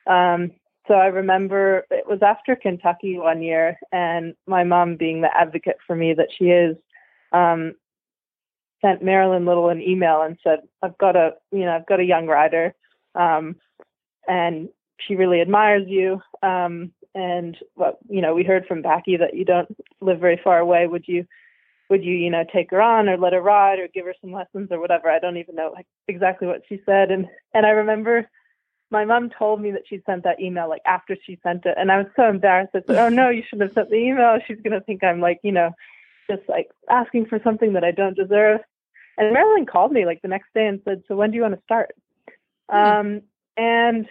[0.07, 0.51] Um,
[0.87, 5.77] so I remember it was after Kentucky one year, and my mom, being the advocate
[5.85, 6.77] for me that she is,
[7.31, 7.73] um,
[8.81, 12.05] sent Marilyn Little an email and said, "I've got a, you know, I've got a
[12.05, 12.73] young rider,
[13.13, 13.57] um,
[14.27, 14.69] and
[15.07, 16.21] she really admires you.
[16.43, 20.59] Um, and what you know, we heard from Packy that you don't live very far
[20.59, 20.87] away.
[20.87, 21.25] Would you,
[21.89, 24.31] would you, you know, take her on or let her ride or give her some
[24.31, 25.09] lessons or whatever?
[25.09, 27.11] I don't even know like, exactly what she said.
[27.11, 28.29] And and I remember
[28.91, 31.91] my mom told me that she sent that email like after she sent it, and
[31.91, 32.71] I was so embarrassed.
[32.75, 34.39] I said, "Oh no, you shouldn't have sent the email.
[34.47, 35.71] She's gonna think I'm like, you know,
[36.29, 38.61] just like asking for something that I don't deserve."
[39.17, 41.55] And Marilyn called me like the next day and said, "So when do you want
[41.55, 41.91] to start?"
[42.71, 42.77] Mm-hmm.
[42.77, 43.21] Um,
[43.57, 44.07] and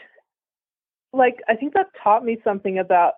[1.13, 3.15] like I think that taught me something about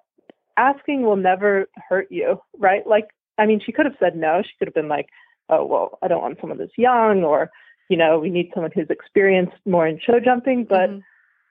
[0.57, 2.86] asking will never hurt you, right?
[2.86, 4.43] Like I mean, she could have said no.
[4.43, 5.09] She could have been like,
[5.49, 7.51] "Oh, well, I don't want someone that's young," or
[7.88, 10.64] you know, we need someone who's experienced more in show jumping.
[10.68, 11.01] But mm-hmm.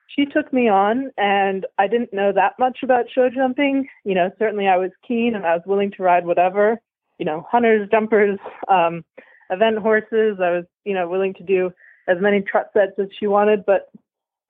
[0.07, 3.87] she took me on, and I didn't know that much about show jumping.
[4.05, 6.79] You know, certainly I was keen and I was willing to ride whatever.
[7.17, 9.03] You know, hunters, jumpers, um,
[9.49, 10.37] event horses.
[10.41, 11.71] I was, you know, willing to do
[12.07, 13.65] as many trot sets as she wanted.
[13.65, 13.89] But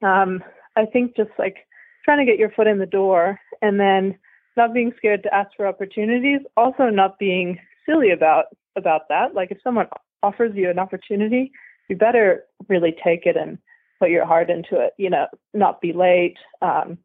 [0.06, 0.44] um,
[0.76, 1.56] I think just like
[2.04, 4.18] trying to get your foot in the door and then
[4.58, 8.46] not being scared to ask for opportunities, also not being silly about
[8.76, 9.34] about that.
[9.34, 9.88] Like if someone
[10.24, 11.52] offers you an opportunity,
[11.88, 13.58] you better really take it and
[14.00, 14.94] put your heart into it.
[14.98, 16.38] You know, not be late.
[16.62, 16.98] Um,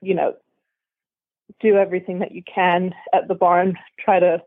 [0.00, 0.34] you know,
[1.60, 3.78] do everything that you can at the barn.
[3.98, 4.42] Try to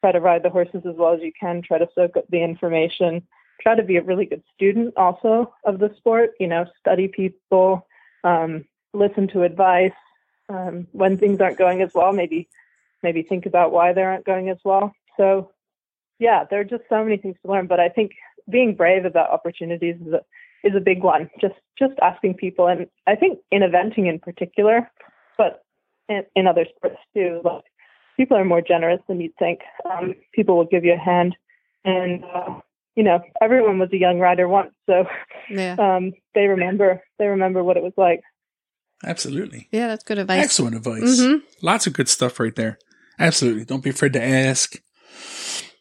[0.00, 1.62] try to ride the horses as well as you can.
[1.62, 3.22] Try to soak up the information.
[3.60, 6.30] Try to be a really good student also of the sport.
[6.40, 7.86] You know, study people.
[8.24, 8.64] Um,
[8.94, 9.92] listen to advice
[10.48, 12.12] um, when things aren't going as well.
[12.12, 12.48] Maybe
[13.02, 14.94] maybe think about why they aren't going as well.
[15.16, 15.50] So
[16.18, 17.66] yeah, there are just so many things to learn.
[17.66, 18.12] But I think
[18.50, 20.20] being brave about opportunities is a
[20.64, 21.30] is a big one.
[21.40, 24.90] Just just asking people, and I think in eventing in particular,
[25.36, 25.64] but
[26.08, 27.40] in, in other sports too.
[27.44, 27.64] Like
[28.16, 29.60] people are more generous than you'd think.
[29.90, 31.36] Um, people will give you a hand,
[31.84, 32.60] and uh,
[32.94, 35.04] you know everyone was a young rider once, so
[35.50, 35.76] yeah.
[35.78, 38.20] um, they remember they remember what it was like.
[39.04, 39.68] Absolutely.
[39.72, 40.44] Yeah, that's good advice.
[40.44, 41.20] Excellent advice.
[41.20, 41.44] Mm-hmm.
[41.60, 42.78] Lots of good stuff right there.
[43.18, 43.64] Absolutely.
[43.64, 44.80] Don't be afraid to ask.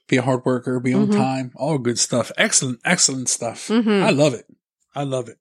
[0.08, 0.80] Be a hard worker.
[0.80, 1.20] Be on mm-hmm.
[1.20, 1.52] time.
[1.56, 2.32] All good stuff.
[2.38, 3.68] Excellent, excellent stuff.
[3.68, 4.04] Mm-hmm.
[4.04, 4.46] I love it.
[4.94, 5.38] I love it.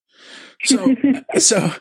[0.65, 0.95] So,
[1.39, 1.73] so,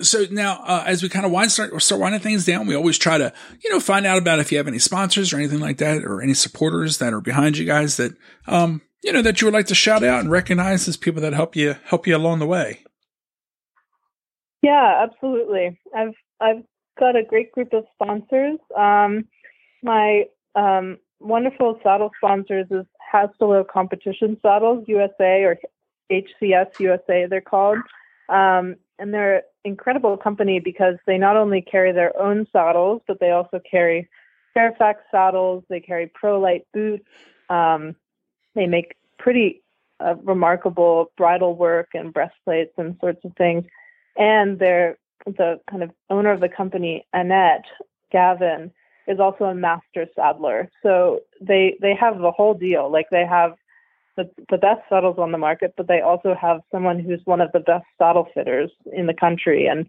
[0.00, 2.98] so now, uh, as we kind of wind start start winding things down, we always
[2.98, 3.32] try to,
[3.62, 6.22] you know, find out about if you have any sponsors or anything like that, or
[6.22, 8.16] any supporters that are behind you guys that,
[8.46, 11.34] um, you know, that you would like to shout out and recognize as people that
[11.34, 12.84] help you help you along the way.
[14.64, 15.78] Yeah, absolutely.
[15.94, 16.62] I've I've
[16.98, 18.58] got a great group of sponsors.
[18.74, 19.28] Um,
[19.82, 25.58] my um, wonderful saddle sponsors is Hastilow Competition Saddles USA or
[26.10, 27.78] HCS USA, they're called.
[28.30, 33.20] Um, and they're an incredible company because they not only carry their own saddles, but
[33.20, 34.08] they also carry
[34.54, 35.62] Fairfax saddles.
[35.68, 37.04] They carry ProLite boots.
[37.50, 37.96] Um,
[38.54, 39.62] they make pretty
[40.00, 43.64] uh, remarkable bridle work and breastplates and sorts of things.
[44.16, 47.64] And they're the kind of owner of the company, Annette
[48.12, 48.70] Gavin,
[49.06, 50.70] is also a master saddler.
[50.82, 52.90] So they they have the whole deal.
[52.90, 53.54] Like they have
[54.16, 57.50] the, the best saddles on the market, but they also have someone who's one of
[57.52, 59.88] the best saddle fitters in the country, and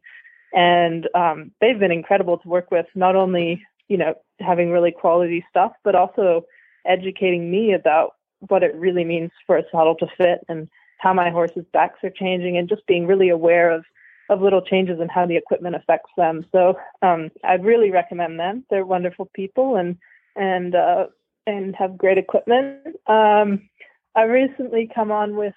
[0.53, 2.85] and um, they've been incredible to work with.
[2.95, 6.45] Not only you know having really quality stuff, but also
[6.85, 8.13] educating me about
[8.47, 10.67] what it really means for a saddle to fit and
[10.97, 13.85] how my horses' backs are changing, and just being really aware of
[14.29, 16.45] of little changes in how the equipment affects them.
[16.51, 18.65] So um, I'd really recommend them.
[18.69, 19.97] They're wonderful people and
[20.35, 21.07] and uh,
[21.47, 22.87] and have great equipment.
[23.07, 23.69] Um,
[24.15, 25.53] I recently come on with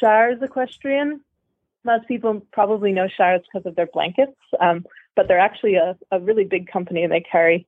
[0.00, 1.20] Shires Equestrian.
[1.84, 4.84] Most people probably know Shires because of their blankets, um,
[5.16, 7.66] but they're actually a, a really big company and they carry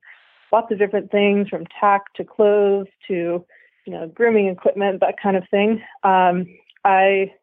[0.51, 3.45] lots of different things from tack to clothes to
[3.85, 5.81] you know grooming equipment, that kind of thing.
[6.03, 6.47] Um,
[6.83, 7.33] I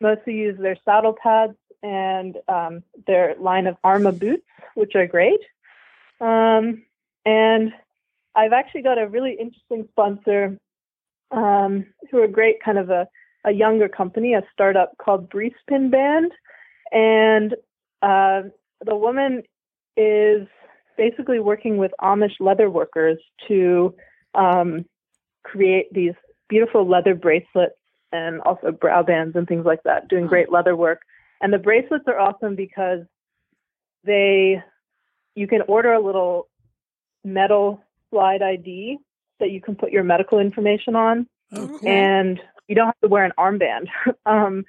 [0.00, 5.40] mostly use their saddle pads and um, their line of Arma boots, which are great.
[6.20, 6.84] Um,
[7.24, 7.72] and
[8.34, 10.58] I've actually got a really interesting sponsor
[11.30, 13.08] um, who are great, kind of a,
[13.44, 16.32] a younger company, a startup called Breespin Band.
[16.92, 17.54] And
[18.02, 18.42] uh,
[18.84, 19.42] the woman
[19.96, 20.46] is
[20.96, 23.18] basically working with Amish leather workers
[23.48, 23.94] to
[24.34, 24.84] um,
[25.42, 26.14] create these
[26.48, 27.74] beautiful leather bracelets
[28.12, 31.00] and also brow bands and things like that, doing great leather work.
[31.42, 33.00] And the bracelets are awesome because
[34.04, 34.62] they
[35.34, 36.48] you can order a little
[37.24, 38.98] metal slide ID
[39.40, 41.88] that you can put your medical information on, Oh, cool.
[41.88, 43.88] and you don't have to wear an armband.
[44.26, 44.64] um,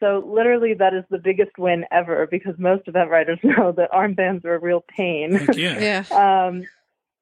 [0.00, 4.44] so literally, that is the biggest win ever because most event riders know that armbands
[4.44, 5.34] are a real pain.
[5.34, 5.78] Heck yeah.
[6.10, 6.46] Yeah.
[6.46, 6.64] um,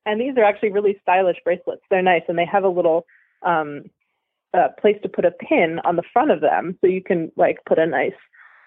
[0.05, 1.83] and these are actually really stylish bracelets.
[1.91, 3.07] They're nice, and they have a little
[3.43, 3.85] um,
[4.53, 7.59] uh, place to put a pin on the front of them, so you can like
[7.67, 8.13] put a nice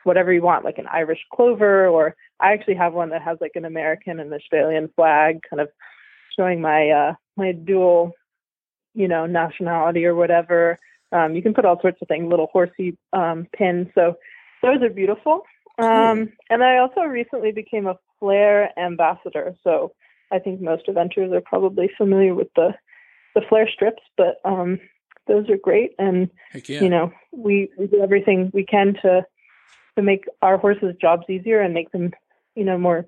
[0.05, 3.53] whatever you want, like an Irish clover, or I actually have one that has like
[3.55, 5.69] an American and Australian flag, kind of
[6.37, 8.13] showing my uh, my dual,
[8.93, 10.79] you know, nationality or whatever.
[11.11, 13.87] Um, you can put all sorts of things, little horsey um, pins.
[13.95, 14.15] So
[14.61, 15.41] those are beautiful.
[15.77, 19.55] Um, and I also recently became a Flair ambassador.
[19.63, 19.91] So
[20.31, 22.73] I think most adventurers are probably familiar with the
[23.33, 24.79] the Flair strips, but um,
[25.27, 25.91] those are great.
[25.99, 26.29] And
[26.67, 26.81] yeah.
[26.81, 29.25] you know, we, we do everything we can to
[29.95, 32.11] to make our horses' jobs easier and make them,
[32.55, 33.05] you know, more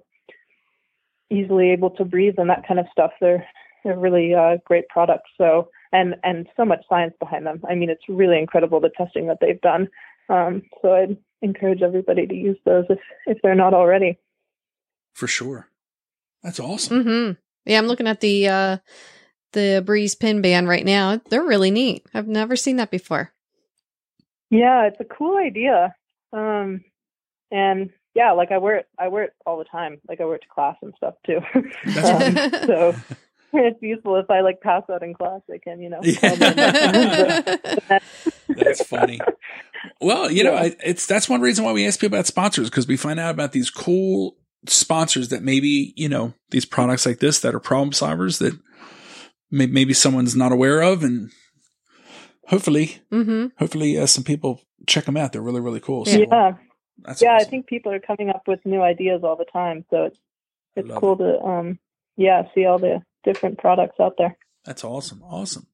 [1.30, 3.12] easily able to breathe and that kind of stuff.
[3.20, 3.46] They're
[3.84, 5.30] they're really uh, great products.
[5.38, 7.62] So and and so much science behind them.
[7.70, 9.88] I mean, it's really incredible the testing that they've done.
[10.30, 14.18] Um, so I'd encourage everybody to use those if if they're not already.
[15.14, 15.70] For sure.
[16.44, 17.04] That's awesome.
[17.04, 17.32] hmm
[17.66, 18.78] Yeah, I'm looking at the uh
[19.54, 21.20] the Breeze pin band right now.
[21.30, 22.06] They're really neat.
[22.14, 23.34] I've never seen that before.
[24.50, 25.94] Yeah, it's a cool idea.
[26.34, 26.84] Um,
[27.52, 30.00] and yeah, like I wear it, I wear it all the time.
[30.08, 31.40] Like I wear it to class and stuff too.
[31.56, 31.64] Um,
[32.66, 32.96] so
[33.54, 35.42] it's useful if I like pass out in class.
[35.52, 36.00] I can, you know.
[36.02, 37.42] Yeah.
[38.50, 39.20] That's funny.
[40.02, 42.88] Well, you know, I, it's that's one reason why we ask people about sponsors because
[42.88, 47.40] we find out about these cool sponsors that maybe you know these products like this
[47.42, 48.58] that are problem solvers that
[49.52, 51.32] may, maybe someone's not aware of, and
[52.48, 55.34] hopefully, hmm hopefully, uh, some people check them out.
[55.34, 56.06] They're really really cool.
[56.06, 56.54] So yeah,
[57.00, 57.36] that's yeah.
[57.36, 60.20] I think people are coming up with new ideas all the time, so it's
[60.76, 61.80] it's love cool to um,
[62.16, 64.38] yeah, see all the different products out there.
[64.66, 65.24] That's awesome.
[65.24, 65.68] Awesome.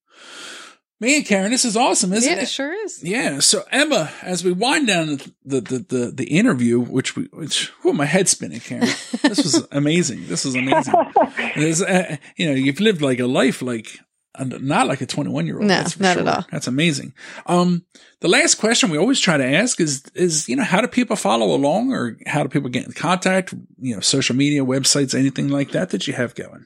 [0.99, 2.35] Man, Karen, this is awesome, isn't it?
[2.35, 2.43] yeah, it?
[2.43, 3.03] it sure is.
[3.03, 3.39] Yeah.
[3.39, 7.93] So Emma, as we wind down the the the, the interview, which we which oh
[7.93, 8.87] my head's spinning, Karen.
[9.21, 10.27] This was amazing.
[10.27, 10.93] This was amazing.
[10.95, 13.99] Uh, you know, you've lived like a life like
[14.39, 15.67] not like a 21 year old.
[15.67, 16.45] No, that's for not at all.
[16.51, 17.13] That's amazing.
[17.45, 17.85] Um,
[18.21, 21.15] the last question we always try to ask is, is, you know, how do people
[21.15, 23.53] follow along or how do people get in contact?
[23.79, 26.65] You know, social media, websites, anything like that that you have going?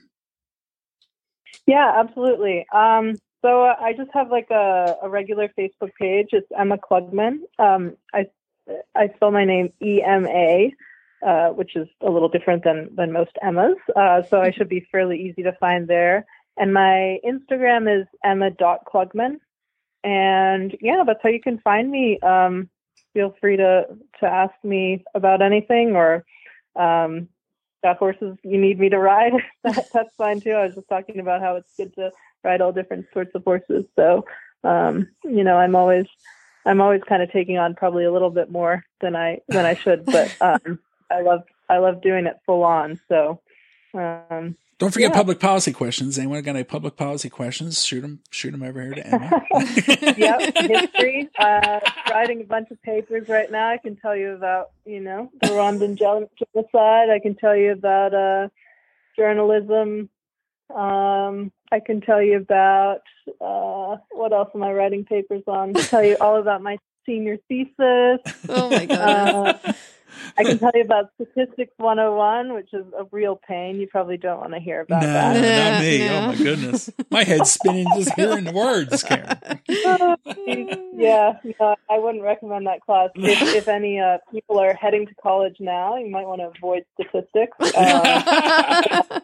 [1.66, 2.66] Yeah, absolutely.
[2.74, 6.30] Um, so uh, I just have like a, a regular Facebook page.
[6.32, 7.40] It's Emma Klugman.
[7.60, 8.28] Um, I
[8.96, 10.74] I spell my name E M A,
[11.26, 13.78] uh, which is a little different than than most Emmas.
[13.96, 16.26] Uh, so I should be fairly easy to find there.
[16.58, 19.40] And my Instagram is emma.klugman.
[20.04, 22.20] And yeah, that's how you can find me.
[22.20, 22.70] Um,
[23.14, 23.86] feel free to
[24.20, 26.24] to ask me about anything or
[26.76, 27.28] um,
[27.84, 29.34] got horses you need me to ride.
[29.64, 30.52] that, that's fine too.
[30.52, 32.12] I was just talking about how it's good to
[32.44, 33.86] ride all different sorts of horses.
[33.96, 34.26] So,
[34.64, 36.06] um, you know, I'm always,
[36.66, 39.76] I'm always kind of taking on probably a little bit more than I than I
[39.76, 40.80] should, but um,
[41.10, 43.00] I love I love doing it full on.
[43.08, 43.42] So,
[43.98, 45.18] Um, Don't forget Yeah.
[45.18, 46.20] public policy questions.
[46.20, 47.84] Anyone got any public policy questions?
[47.84, 48.20] Shoot them.
[48.30, 49.44] Shoot them over here to Emma.
[50.18, 51.30] yep, history.
[51.40, 51.80] Uh,
[52.12, 53.70] writing a bunch of papers right now.
[53.70, 57.10] I can tell you about, you know, the Rwandan genocide.
[57.10, 58.50] I can tell you about uh,
[59.18, 60.10] journalism.
[60.74, 63.02] Um, I can tell you about
[63.42, 65.76] uh, what else am I writing papers on?
[65.76, 68.20] I tell you all about my senior thesis.
[68.50, 69.76] Oh my god.
[70.18, 73.80] Uh, I can tell you about Statistics 101, which is a real pain.
[73.80, 75.74] You probably don't want to hear about no, that.
[75.74, 76.00] not me.
[76.00, 76.18] No.
[76.18, 79.38] Oh my goodness, my head's spinning just hearing the words, Karen.
[80.98, 83.10] yeah, no, I wouldn't recommend that class.
[83.28, 86.86] If, if any uh, people are heading to college now, you might want to avoid
[86.94, 87.58] statistics.
[87.76, 89.20] Uh,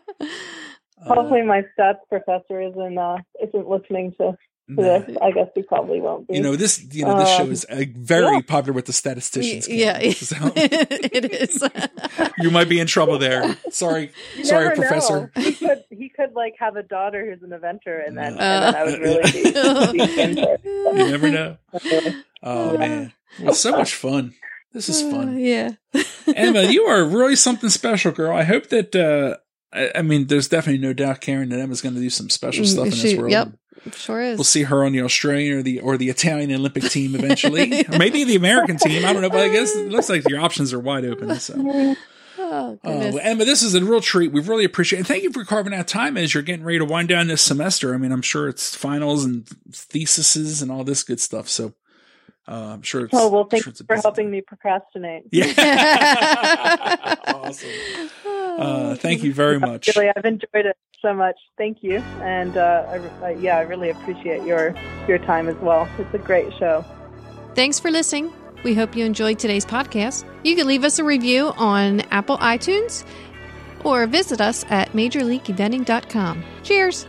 [0.97, 4.37] hopefully, my stats professor isn't uh, isn't listening to,
[4.69, 5.17] to this.
[5.21, 6.35] I guess we probably won't be.
[6.35, 6.83] You know this.
[6.93, 8.41] You know this show Um, is uh, very yeah.
[8.47, 9.67] popular with the statisticians.
[9.67, 10.13] yeah, Karen.
[10.13, 11.63] So it is.
[12.39, 13.57] you might be in trouble there.
[13.71, 15.31] Sorry, You sorry, professor.
[15.35, 15.41] know.
[15.41, 18.63] He could he could like have a daughter who's an inventor, and then, Uh, and
[18.63, 19.43] then I would really be,
[20.33, 20.59] be
[21.03, 21.57] You never know.
[22.41, 24.33] Oh man, well, so much fun.
[24.73, 25.37] This is Uh, fun.
[25.39, 25.71] yeah.
[26.35, 28.35] Emma, you are really something special, girl.
[28.35, 28.95] I hope that.
[28.95, 29.37] uh
[29.75, 32.63] I, I mean, there's definitely no doubt, Karen, that Emma's going to do some special
[32.63, 33.31] stuff in this Mm, world.
[33.31, 33.47] Yep.
[33.91, 34.37] Sure is.
[34.37, 37.97] We'll see her on the Australian or the or the Italian Olympic team eventually, or
[37.97, 39.05] maybe the American team.
[39.05, 41.35] I don't know, but I guess it looks like your options are wide open.
[41.39, 41.95] So,
[42.37, 44.31] Oh, uh, Emma, this is a real treat.
[44.31, 45.01] We really appreciate it.
[45.01, 47.41] And thank you for carving out time as you're getting ready to wind down this
[47.41, 47.93] semester.
[47.93, 51.47] I mean, I'm sure it's finals and theses and all this good stuff.
[51.47, 51.73] So,
[52.47, 53.13] uh, I'm sure it's.
[53.13, 54.31] Oh well, thank sure you for helping time.
[54.31, 55.23] me procrastinate.
[55.31, 57.15] Yeah.
[57.27, 57.69] awesome.
[58.25, 59.89] Uh, thank you very much.
[59.95, 61.37] Really, I've enjoyed it so much.
[61.57, 62.85] Thank you, and uh,
[63.21, 64.75] I, I, yeah, I really appreciate your
[65.07, 65.87] your time as well.
[65.97, 66.83] It's a great show.
[67.55, 68.33] Thanks for listening.
[68.63, 70.25] We hope you enjoyed today's podcast.
[70.43, 73.05] You can leave us a review on Apple iTunes
[73.83, 76.43] or visit us at majorleagueeventing.com.
[76.63, 77.07] Cheers.